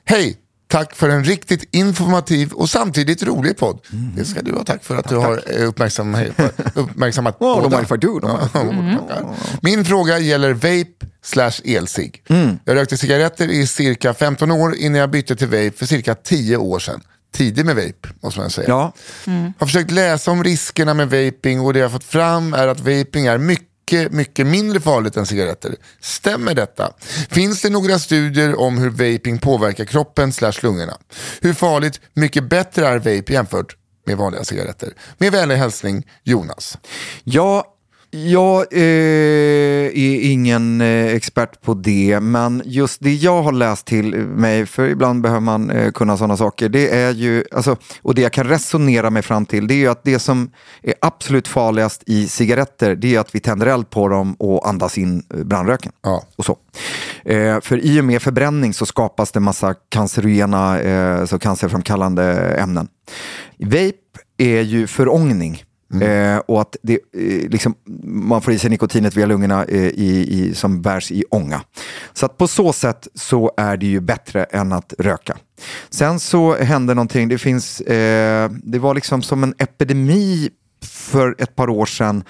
[0.05, 0.37] Hej!
[0.75, 3.79] Tack för en riktigt informativ och samtidigt rolig podd.
[4.15, 5.67] Det ska du ha tack för att du har eh,
[6.73, 7.85] uppmärksammat Oh, podden.
[7.89, 8.39] har du, de har.
[8.53, 9.35] Ja, tackar.
[9.61, 12.23] Min fråga gäller vape slash elsig.
[12.65, 16.57] Jag rökte cigaretter i cirka 15 år innan jag bytte till vape för cirka 10
[16.57, 17.01] år sedan.
[17.33, 18.67] Tidig med vape måste man säga.
[18.69, 18.93] Ja,
[19.59, 23.25] Har försökt läsa om riskerna med vaping och det jag fått fram är att vaping
[23.25, 25.75] är mycket, mycket mindre farligt än cigaretter.
[26.01, 26.93] Stämmer detta?
[27.29, 30.97] Finns det några studier om hur vaping påverkar kroppen slash lungorna?
[31.41, 33.75] Hur farligt, mycket bättre är vape jämfört
[34.05, 34.93] med vanliga cigaretter?
[35.17, 36.77] Med vänlig hälsning Jonas.
[37.23, 37.74] ja
[38.15, 44.15] jag eh, är ingen eh, expert på det, men just det jag har läst till
[44.15, 48.21] mig, för ibland behöver man eh, kunna sådana saker, det är ju, alltså, och det
[48.21, 50.51] jag kan resonera mig fram till, det är ju att det som
[50.81, 54.97] är absolut farligast i cigaretter, det är att vi tänder eld på dem och andas
[54.97, 55.91] in eh, brandröken.
[56.03, 56.23] Ja.
[56.35, 56.57] Och så.
[57.25, 62.87] Eh, för i och med förbränning så skapas det massa cancerogena, eh, så cancerframkallande ämnen.
[63.59, 63.93] Vape
[64.37, 65.64] är ju förångning.
[65.93, 70.27] Eh, och att det, eh, liksom, man får i sig nikotinet via lungorna eh, i,
[70.29, 71.61] i, som bärs i ånga.
[72.13, 75.37] Så att på så sätt så är det ju bättre än att röka.
[75.89, 80.49] Sen så hände någonting, det finns, eh, det var liksom som en epidemi
[80.85, 82.23] för ett par år sedan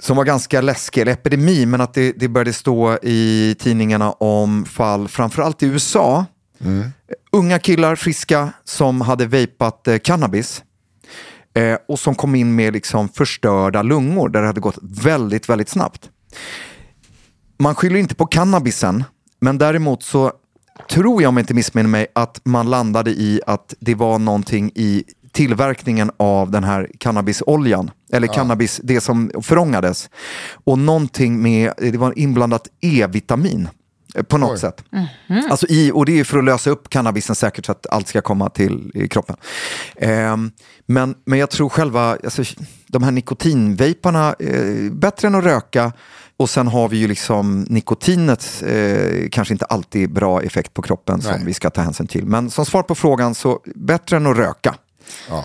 [0.00, 4.64] som var ganska läskig, eller epidemi, men att det, det började stå i tidningarna om
[4.64, 6.26] fall, framförallt i USA,
[7.32, 10.62] unga killar, friska, som hade vejpat eh, cannabis
[11.56, 15.68] eh, och som kom in med liksom förstörda lungor där det hade gått väldigt, väldigt
[15.68, 16.10] snabbt.
[17.58, 19.04] Man skyller inte på cannabisen,
[19.40, 20.32] men däremot så
[20.90, 24.70] tror jag, om jag inte missminner mig, att man landade i att det var någonting
[24.74, 30.10] i tillverkningen av den här cannabisoljan, eller cannabis, det som förångades.
[30.64, 33.68] Och någonting med, det var inblandat E-vitamin
[34.22, 34.58] på något Oj.
[34.58, 34.84] sätt.
[35.50, 38.20] Alltså i, och det är för att lösa upp cannabisen säkert så att allt ska
[38.20, 39.36] komma till i kroppen.
[39.96, 40.50] Ehm,
[40.86, 42.42] men, men jag tror själva, alltså,
[42.86, 45.92] de här nikotinvejparna, eh, bättre än att röka.
[46.38, 51.20] Och sen har vi ju liksom nikotinets eh, kanske inte alltid bra effekt på kroppen
[51.24, 51.32] Nej.
[51.32, 52.26] som vi ska ta hänsyn till.
[52.26, 54.74] Men som svar på frågan så bättre än att röka.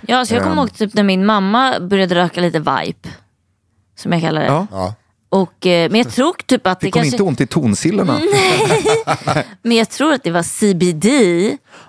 [0.07, 3.09] Ja, så jag kommer ihåg typ när min mamma började röka lite vibe.
[3.95, 4.67] Som jag kallar det.
[4.71, 4.95] Ja.
[5.33, 7.15] Och, eh, men jag tror typ att det, Det kom kanske...
[7.15, 8.19] inte ont i tonsillerna.
[9.61, 11.05] Men jag tror att det var CBD.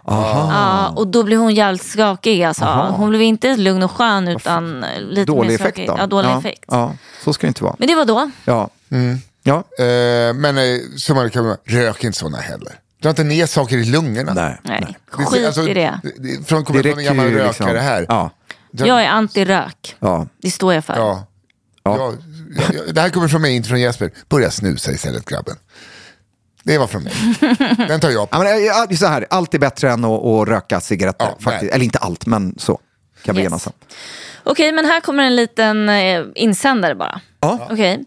[0.06, 2.42] Ja, och då blev hon jävligt skakig.
[2.42, 2.64] Alltså.
[2.96, 5.88] Hon blev inte lugn och skön utan lite Dålig mer effekt skakig.
[5.88, 5.94] då?
[5.98, 6.64] Ja, dålig ja, effekt.
[6.68, 7.76] Ja, så ska det inte vara.
[7.78, 8.30] Men det var då.
[8.44, 8.70] Ja.
[9.42, 9.56] Ja.
[9.84, 10.64] Eh, men eh,
[10.96, 12.72] som man kan rök inte sådana heller.
[13.02, 14.32] Dra inte ner saker i lungorna.
[14.34, 14.58] Nej.
[14.62, 14.86] Nej,
[15.16, 16.00] Det- skit alltså, i det.
[16.46, 17.66] Från, kommer Det från en gammal rökare liksom.
[17.66, 18.06] här.
[18.08, 18.30] Ja.
[18.70, 19.96] Jag är anti-rök.
[19.98, 20.26] Ja.
[20.42, 20.94] Det står jag för.
[20.96, 21.26] Ja.
[21.84, 22.12] Ja.
[22.92, 24.10] Det här kommer från mig, inte från Jesper.
[24.28, 25.56] Börja snusa istället grabben.
[26.64, 27.12] Det var från mig.
[27.88, 28.36] Den tar jag på.
[28.36, 31.26] Ja, men, eh, så här, allt är bättre än att, att röka cigaretter.
[31.26, 31.72] Ja, faktiskt.
[31.72, 32.80] Eller inte allt, men så
[33.24, 33.52] kan vi Yes.
[33.52, 33.72] enas om.
[34.44, 37.20] Okej, men här kommer en liten eh, insändare bara.
[37.40, 37.68] Ja.
[37.70, 38.04] Okej.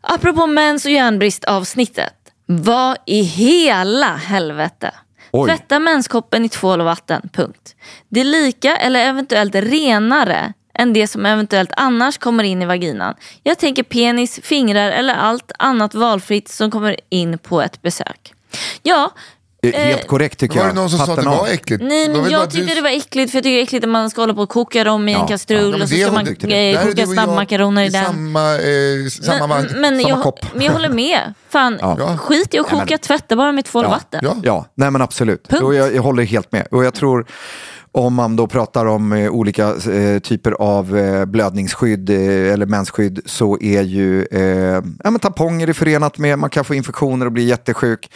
[0.00, 2.14] Apropå mens och järnbrist avsnittet.
[2.46, 4.94] Vad i hela helvete?
[5.32, 5.48] Oj.
[5.48, 7.28] Tvätta menskoppen i tvål och vatten.
[7.32, 7.74] Punkt.
[8.08, 13.14] Det är lika eller eventuellt renare än det som eventuellt annars kommer in i vaginan.
[13.42, 18.32] Jag tänker penis, fingrar eller allt annat valfritt som kommer in på ett besök.
[18.82, 19.10] Ja,
[19.62, 20.74] Eh, Helt korrekt tycker Var jag.
[20.74, 21.82] det någon som sa att det var äckligt?
[21.82, 23.84] Nej, var men jag tyckte du- det var äckligt för jag tycker det är äckligt
[23.84, 25.88] att man ska hålla på och koka dem i en Ja, kastrull Ja, men och
[25.88, 28.04] så ska man eh, koka snabbmakaroner i den.
[28.04, 29.68] Samma, eh, samma vagn.
[29.76, 30.40] men, samma jag, kopp.
[30.54, 31.34] men jag håller med.
[31.48, 32.16] Fan, Ja.
[32.18, 34.20] skit i att koka, tvätta bara med tvål och vatten.
[34.22, 34.36] Ja.
[34.42, 35.48] Ja, nej men absolut.
[35.48, 35.62] Punkt.
[35.62, 36.66] Och jag, jag håller helt med.
[36.70, 37.26] Och jag tror
[37.92, 43.20] om man då pratar om eh, olika eh, typer av eh, blödningsskydd eh, eller mensskydd
[43.26, 47.32] så är ju eh, ja, men tamponger är förenat med, man kan få infektioner och
[47.32, 48.12] bli jättesjuk.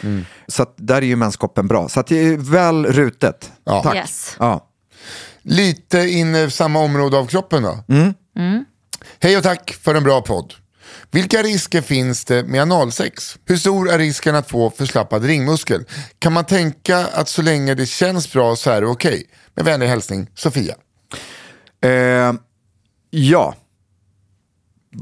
[0.47, 1.89] Så att där är ju menskoppen bra.
[1.89, 3.51] Så att det är väl rutet.
[3.63, 3.83] Ja.
[3.83, 3.95] Tack.
[3.95, 4.35] Yes.
[4.39, 4.67] Ja.
[5.41, 7.77] Lite in i samma område av kroppen då.
[7.87, 8.13] Mm.
[8.37, 8.65] Mm.
[9.19, 10.53] Hej och tack för en bra podd.
[11.11, 13.37] Vilka risker finns det med analsex?
[13.45, 15.83] Hur stor är risken att få förslappad ringmuskel?
[16.19, 19.23] Kan man tänka att så länge det känns bra så är det okej?
[19.55, 20.75] Med vänlig hälsning, Sofia.
[21.83, 22.33] Eh,
[23.09, 23.55] ja,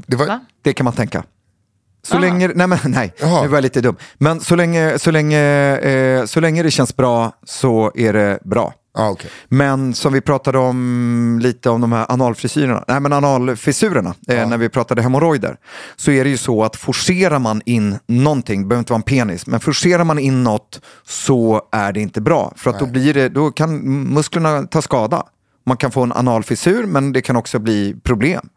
[0.06, 0.40] Det var, Va?
[0.62, 1.24] det kan man tänka.
[2.02, 2.20] Så Aha.
[2.20, 3.42] länge, nej men nej, Jaha.
[3.42, 3.96] nu var jag lite dum.
[4.18, 5.40] Men så länge, så, länge,
[5.76, 8.74] eh, så länge det känns bra så är det bra.
[8.94, 9.30] Ah, okej.
[9.48, 14.58] Men som vi pratade om lite om de här analfrisyrerna, nej men analfissurerna, eh, när
[14.58, 15.56] vi pratade hemorrojder,
[15.96, 19.02] så är det ju så att forcerar man in någonting, det behöver inte vara en
[19.02, 22.52] penis, men forcerar man in något så är det inte bra.
[22.56, 23.78] För att då, blir det, då kan
[24.14, 25.22] musklerna ta skada.
[25.66, 28.48] Man kan få en analfissur, men det kan också bli problem.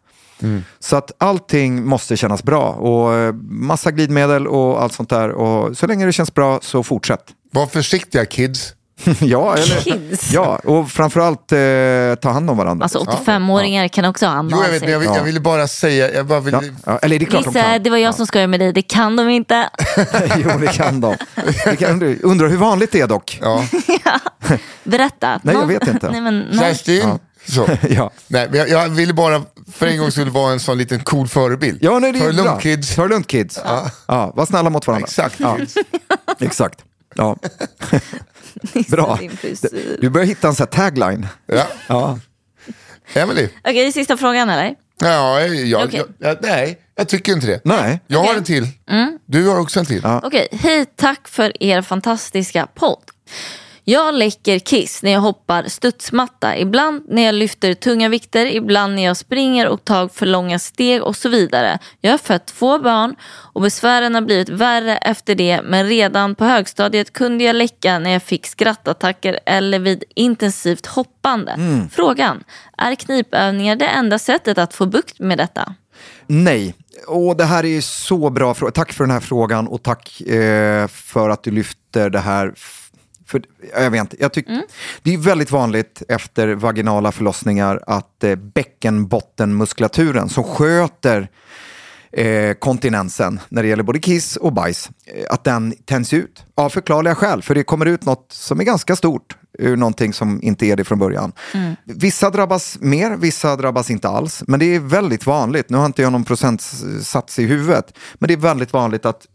[0.80, 5.30] Så att allting måste kännas bra och eh, massa glidmedel och allt sånt där.
[5.30, 7.24] Och så länge det känns bra så fortsätt.
[7.52, 8.74] Var försiktiga kids.
[9.22, 10.32] ja, eller, Kids.
[10.34, 11.58] ja, och framförallt eh,
[12.22, 12.84] ta hand om varandra.
[12.84, 16.14] Alltså 85-åringar kan också ha Jo, jag, vet, men jag, vill, jag ville bara säga,
[16.14, 17.84] jag bara ville, ja, ja, eller det är klart de Nisse, kan.
[17.84, 18.74] det var jag som skojade med dig.
[18.74, 19.70] Det kan de inte.
[20.38, 21.16] jo, det kan de.
[21.66, 23.40] Det kan, undrar hur vanligt det är dock.
[23.42, 23.64] ja.
[24.84, 25.40] Berätta.
[25.44, 26.12] Nej, jag Någon- vet inte.
[26.12, 26.60] Nej, men, nej.
[26.60, 27.20] Kerstin.
[27.48, 27.68] Så.
[27.90, 28.12] Ja.
[28.28, 29.42] Nej, men jag, jag ville bara
[29.74, 31.78] för en gång skulle vara en sån liten cool förebild.
[31.82, 32.96] Ja, nej, det Ta är det lugnt kids.
[32.96, 33.60] Ta det lugnt kids.
[34.08, 34.32] Ja.
[34.36, 35.06] var snälla mot varandra.
[35.06, 35.58] Exakt Ja,
[36.40, 36.80] exakt.
[37.16, 37.36] Ja.
[38.90, 39.18] Bra.
[39.20, 39.98] Din frisyr.
[40.02, 41.28] Du börjar hitta en sån här tagline.
[41.46, 41.68] Ja.
[41.88, 42.20] Ja.
[43.14, 43.50] Emily.
[43.64, 44.76] Okej, sista frågan eller?
[45.00, 46.04] Ja, jag, Okej.
[46.20, 47.62] jag, jag, nej, jag tycker inte det.
[47.64, 48.00] Nej.
[48.08, 48.38] Jag har Okej.
[48.38, 48.68] en till.
[48.90, 49.20] Mm.
[49.26, 50.06] Du har också en till.
[50.24, 53.04] Okej, hej tack för er fantastiska podd.
[53.90, 59.04] Jag läcker kiss när jag hoppar studsmatta, ibland när jag lyfter tunga vikter, ibland när
[59.04, 61.80] jag springer och tar för långa steg och så vidare.
[62.02, 63.16] Jag har fött två barn
[63.54, 68.10] och besvären har blivit värre efter det men redan på högstadiet kunde jag läcka när
[68.10, 71.88] jag fick skrattattacker eller vid intensivt hoppande.
[71.92, 72.44] Frågan,
[72.78, 75.76] är knipövningar det enda sättet att få bukt med detta?
[76.28, 76.76] Nej.
[77.08, 78.54] Och det här är så bra.
[78.54, 82.54] Tack för den här frågan och tack eh, för att du lyfter det här.
[83.28, 83.42] För,
[83.74, 84.48] jag vet inte, jag tyck,
[85.04, 91.30] Det är väldigt vanligt efter vaginala förlossningar att eh, bäckenbottenmuskulaturen som sköter
[92.12, 96.70] eh, kontinensen när det gäller både kiss och bajs, eh, att den tänds ut av
[96.70, 97.42] förklarliga skäl.
[97.42, 100.84] För det kommer ut något som är ganska stort ur någonting som inte är det
[100.84, 101.32] från början.
[101.84, 104.44] Vissa drabbas mer, vissa drabbas inte alls.
[104.48, 108.34] Men det är väldigt vanligt, nu har inte jag någon procentsats i huvudet, men det
[108.34, 109.28] är väldigt vanligt att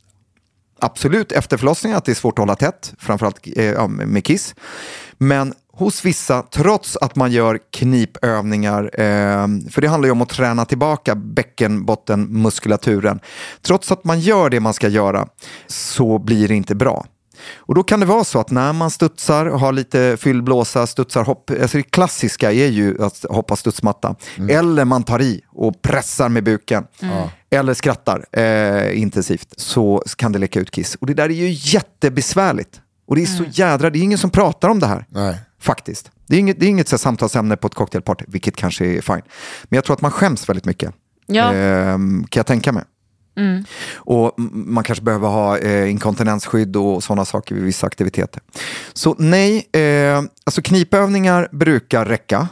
[0.82, 4.54] absolut efter förlossningen att det är svårt att hålla tätt, framförallt eh, med kiss.
[5.18, 10.28] Men hos vissa, trots att man gör knipövningar, eh, för det handlar ju om att
[10.28, 13.20] träna tillbaka bäckenbottenmuskulaturen,
[13.62, 15.28] trots att man gör det man ska göra
[15.66, 17.06] så blir det inte bra.
[17.56, 21.50] Och då kan det vara så att när man studsar, har lite fyllblåsa, studsar, hopp,
[21.50, 24.16] alltså det klassiska är ju att hoppa studsmatta.
[24.50, 26.84] Eller man tar i och pressar med buken.
[27.50, 30.94] Eller skrattar eh, intensivt så kan det läcka ut kiss.
[30.94, 32.80] Och det där är ju jättebesvärligt.
[33.06, 35.06] Och det är så jädra, det är ingen som pratar om det här.
[35.08, 35.36] Nej.
[35.60, 36.10] Faktiskt.
[36.26, 39.22] Det är inget, det är inget så samtalsämne på ett cocktailparty, vilket kanske är fine.
[39.62, 40.94] Men jag tror att man skäms väldigt mycket.
[41.26, 41.52] Ja.
[41.52, 42.84] Ehm, kan jag tänka mig.
[43.36, 43.64] Mm.
[43.94, 48.42] Och man kanske behöver ha eh, inkontinensskydd och sådana saker vid vissa aktiviteter.
[48.92, 52.48] Så nej, eh, alltså knipövningar brukar räcka.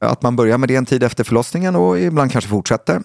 [0.00, 3.02] Att man börjar med det en tid efter förlossningen och ibland kanske fortsätter.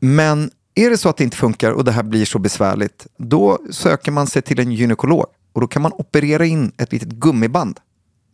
[0.00, 3.58] Men är det så att det inte funkar och det här blir så besvärligt, då
[3.70, 5.26] söker man sig till en gynekolog.
[5.52, 7.80] Och då kan man operera in ett litet gummiband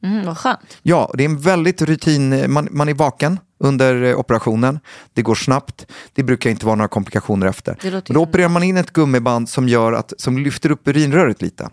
[0.04, 0.78] Mm, vad skönt.
[0.82, 4.80] Ja, det är en väldigt rutin, man, man är vaken under eh, operationen,
[5.12, 7.78] det går snabbt, det brukar inte vara några komplikationer efter.
[7.82, 11.68] Då ju opererar man in ett gummiband som, gör att, som lyfter upp urinröret lite,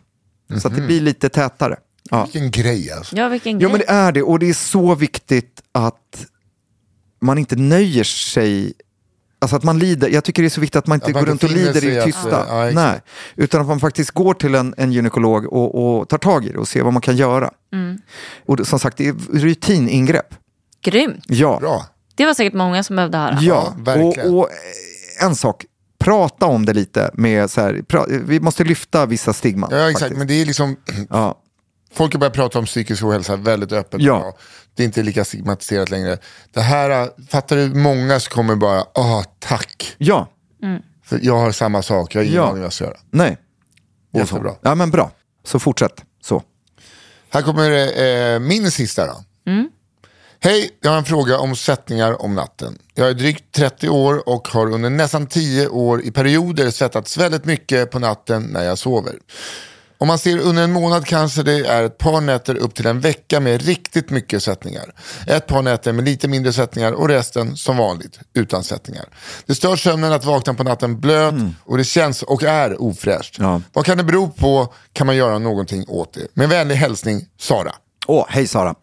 [0.61, 1.77] så att det blir lite tätare.
[2.09, 2.23] Ja.
[2.23, 3.15] Vilken grej alltså.
[3.15, 3.71] Ja, vilken Jo grej.
[3.71, 6.25] men det är det och det är så viktigt att
[7.21, 8.73] man inte nöjer sig
[9.41, 11.23] Alltså att man lider, jag tycker det är så viktigt att man inte Att man
[11.23, 12.45] går inte runt och lider i att, tysta.
[12.49, 12.75] ja, exakt.
[12.75, 13.01] Nej,
[13.35, 16.57] utan att man faktiskt går till en, en gynekolog och, och tar tag i det
[16.57, 17.51] och ser vad man kan göra.
[18.45, 20.35] Och det, som sagt, det är rutiningrepp.
[20.83, 21.23] Grymt.
[21.27, 21.85] Ja, Bra.
[22.15, 23.37] Det var säkert många som behövde höra.
[23.41, 23.73] ja.
[23.79, 24.33] verkligen.
[24.33, 24.49] och, och
[25.21, 25.65] en sak,
[25.99, 29.69] prata om det lite med så här, pra, vi måste lyfta vissa stigman.
[29.73, 29.99] Ja, exakt.
[29.99, 30.17] faktiskt.
[30.17, 30.75] Men det är liksom,
[31.09, 31.41] Ja.
[31.93, 34.01] folk har börjat prata om psykisk ohälsa väldigt öppet.
[34.01, 34.35] Ja.
[34.75, 36.17] Det är inte lika stigmatiserat längre.
[36.53, 39.95] Det här, fattar du, många som kommer bara, ah tack.
[39.97, 40.27] ja,
[41.03, 42.43] För jag har samma sak, jag har ingen Ja.
[42.43, 42.97] aning vad jag ska göra.
[43.11, 43.37] nej.
[44.13, 44.35] Och så.
[44.35, 44.55] Jättebra.
[44.61, 45.11] Ja men bra,
[45.45, 46.03] så fortsätt.
[46.23, 46.43] Så.
[47.29, 47.71] Här kommer
[48.33, 49.23] eh, min sista då.
[50.43, 52.77] Hej, jag har en fråga om svettningar om natten.
[52.93, 57.45] Jag är drygt 30 år och har under nästan 10 år i perioder svettats väldigt
[57.45, 59.15] mycket på natten när jag sover.
[60.01, 62.99] Om man ser under en månad kanske det är ett par nätter upp till en
[62.99, 64.93] vecka med riktigt mycket sättningar.
[65.27, 69.05] Ett par nätter med lite mindre sättningar och resten som vanligt utan sättningar.
[69.45, 71.33] Det stör sömnen att vakna på natten blöt
[71.63, 73.35] och det känns och är ofräscht.
[73.39, 73.61] Ja.
[73.73, 74.73] Vad kan det bero på?
[74.93, 76.27] Kan man göra någonting åt det?
[76.33, 77.71] Med vänlig hälsning, Sara.
[78.07, 78.75] Åh, hej Sara.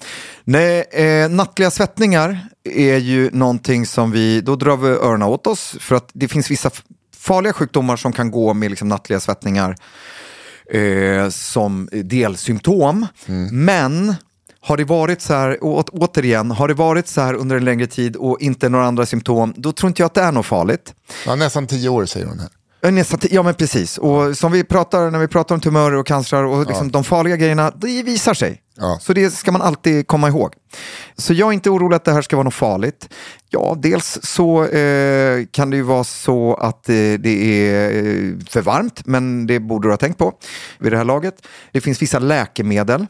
[0.44, 5.76] Nej, eh, nattliga svettningar är ju någonting som vi, då drar vi öronen åt oss
[5.80, 6.70] för att det finns vissa
[7.16, 9.76] farliga sjukdomar som kan gå med liksom nattliga svettningar
[10.72, 13.06] eh, som delsymptom.
[13.52, 14.14] Men
[14.60, 17.86] har det varit så här, å- återigen, har det varit så här under en längre
[17.86, 20.94] tid och inte några andra symptom, då tror inte jag att det är något farligt.
[21.26, 22.48] Ja, nästan tio år säger hon här.
[22.80, 23.98] Ja, Nästan, ti- ja men precis.
[23.98, 27.36] Och som vi pratar, när vi pratar om tumörer och cancer och liksom de farliga
[27.36, 28.60] grejerna, det visar sig.
[28.80, 28.98] Ja.
[29.00, 30.54] Så det ska man alltid komma ihåg.
[31.16, 33.08] Så jag är inte orolig att det här ska vara något farligt.
[33.50, 38.62] Ja, dels så eh, kan det ju vara så att eh, det är eh, för
[38.62, 40.32] varmt, men det borde du ha tänkt på
[40.78, 41.46] vid det här laget.
[41.72, 43.06] Det finns vissa läkemedel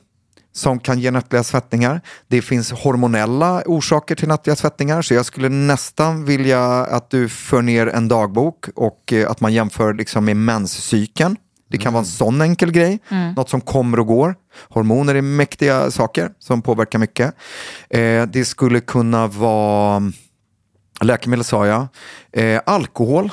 [0.53, 2.01] som kan ge nattliga svettningar.
[2.29, 7.63] Det finns hormonella orsaker till nattliga svettningar, så jag skulle nästan vilja att du för
[7.63, 11.37] ner en dagbok och eh, att man jämför liksom med menscykeln.
[11.69, 12.99] Det kan vara en sån enkel grej,
[13.37, 14.35] något som kommer och går.
[14.69, 17.35] Hormoner är mäktiga saker som påverkar mycket.
[17.91, 20.13] Eh, det skulle kunna vara
[21.01, 21.87] läkemedel sa jag.
[22.33, 23.31] Eh, alkohol.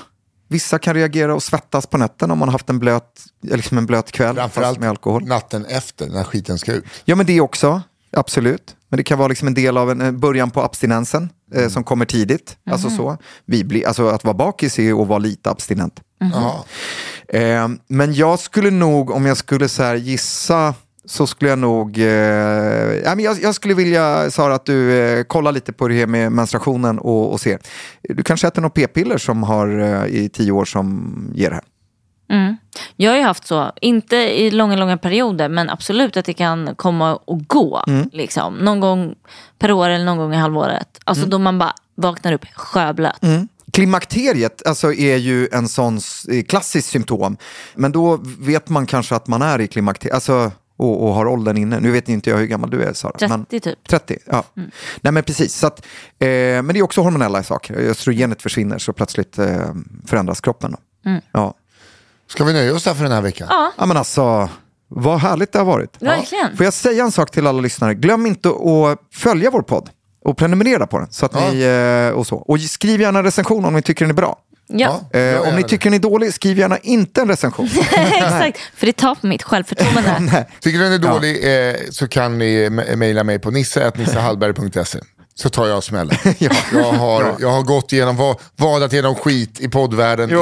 [0.48, 3.86] Vissa kan reagera och svettas på nätterna om man har haft en blöt, liksom en
[3.86, 5.28] blöt kväll Framförallt med alkohol.
[5.28, 6.86] natten efter när skiten ska ut.
[7.06, 7.82] Ja, men det också.
[8.16, 8.76] Absolut.
[8.90, 11.84] Men det kan vara liksom en del av en en början på abstinensen eh, som
[11.84, 12.58] kommer tidigt.
[12.70, 13.18] Alltså så.
[13.46, 16.02] Vi blir, alltså att vara bakis är att vara lite abstinent.
[16.20, 16.66] Ja.
[17.28, 20.74] Eh, men jag skulle nog, om jag skulle så gissa,
[21.06, 21.98] så skulle jag nog...
[21.98, 26.32] Eh, jag, jag skulle vilja, Sara, att du eh, kollar lite på det här med
[26.32, 27.60] menstruationen och, och ser.
[28.02, 31.64] Du kanske äter något p-piller som har eh, i tio år som ger det här.
[32.96, 36.76] Jag har ju haft så, inte i långa, långa perioder, men absolut att det kan
[36.76, 37.84] komma och gå.
[38.12, 38.54] Liksom.
[38.54, 39.16] Någon gång
[39.60, 41.00] per år eller någon gång i halvåret.
[41.04, 43.22] Alltså då man bara vaknar upp sjöblöt.
[43.72, 46.00] Klimakteriet alltså, är ju en sån
[46.32, 47.38] eh, klassisk symptom.
[47.76, 50.14] Men då vet man kanske att man är i klimakteriet.
[50.14, 51.80] Alltså, och, och har åldern inne.
[51.80, 53.12] Nu vet inte jag hur gammal du är Sara.
[53.12, 53.88] 30 men, typ.
[53.88, 54.44] 30, ja.
[55.02, 55.56] Nej men precis.
[55.56, 55.86] Så att,
[56.20, 57.76] eh, men det är också hormonella saker.
[57.76, 59.74] Östrogenet försvinner så plötsligt eh,
[60.06, 60.72] förändras kroppen.
[60.72, 60.78] Då.
[61.32, 61.54] Ja.
[62.28, 63.48] Ska vi nöja oss där för den här veckan?
[63.52, 63.72] Ja.
[63.78, 64.50] ja men alltså,
[64.88, 65.96] vad härligt det har varit.
[66.00, 66.58] Verkligen.
[66.58, 67.94] Får jag säga en sak till alla lyssnare?
[67.94, 69.90] Glöm inte att följa vår podd
[70.26, 71.08] och prenumerera på den.
[71.12, 71.52] Så att Ja.
[71.52, 71.62] ni,
[72.12, 72.36] eh, och, så.
[72.36, 74.36] och skriv gärna en recension om ni tycker den är bra.
[74.68, 75.68] Ja, Eh, gör om ni det.
[75.68, 77.66] tycker den är dålig, skriv gärna inte en recension.
[78.14, 78.60] exakt.
[78.76, 80.46] För det tar på mitt självförtroende.
[80.60, 85.00] Tycker du den är dålig eh, så kan ni me- mejla mig på nisse.nissehallberg.se.
[85.36, 86.16] Så tar jag smällen.
[86.38, 90.38] jag, har, jag har gått igenom, va- vadat igenom skit i poddvärlden ja,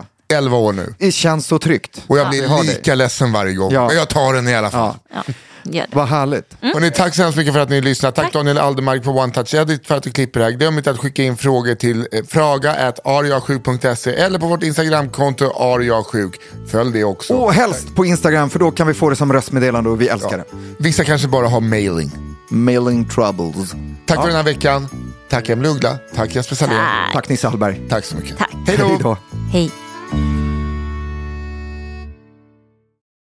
[0.00, 0.94] i 11 år nu.
[0.98, 2.02] det känns så tryggt.
[2.06, 2.96] Och jag blir har lika dig.
[2.96, 3.72] ledsen varje gång.
[3.72, 3.86] Ja.
[3.86, 4.94] Men jag tar den i alla fall.
[5.14, 5.22] Ja.
[5.70, 5.84] Ja.
[5.92, 6.56] Vad härligt.
[6.74, 8.10] Och ni, tack så hemskt mycket för att ni lyssnar.
[8.10, 10.52] Tack, Daniel Aldermark på One Touch Edit för att du klipper det här.
[10.52, 16.40] Glöm inte att skicka in frågor till eh, fraga.ariasjuk.se eller på vårt Instagramkonto ariasjuk.
[16.70, 17.34] Följ det också.
[17.34, 20.38] Och helst på Instagram, för då kan vi få det som röstmeddelande och vi älskar
[20.38, 20.44] det.
[20.78, 22.10] Vissa kanske bara har mailing.
[22.48, 23.72] Mailing troubles.
[24.06, 24.88] Tack för den här veckan.
[25.30, 25.98] Tack Emil Uggla.
[26.14, 26.86] Tack Jesper Salén.
[27.12, 27.80] Tack Nisse Hallberg.
[27.88, 28.38] Tack så mycket.
[28.38, 28.50] Tack.
[28.66, 29.16] Hej då.
[29.52, 29.70] Hej.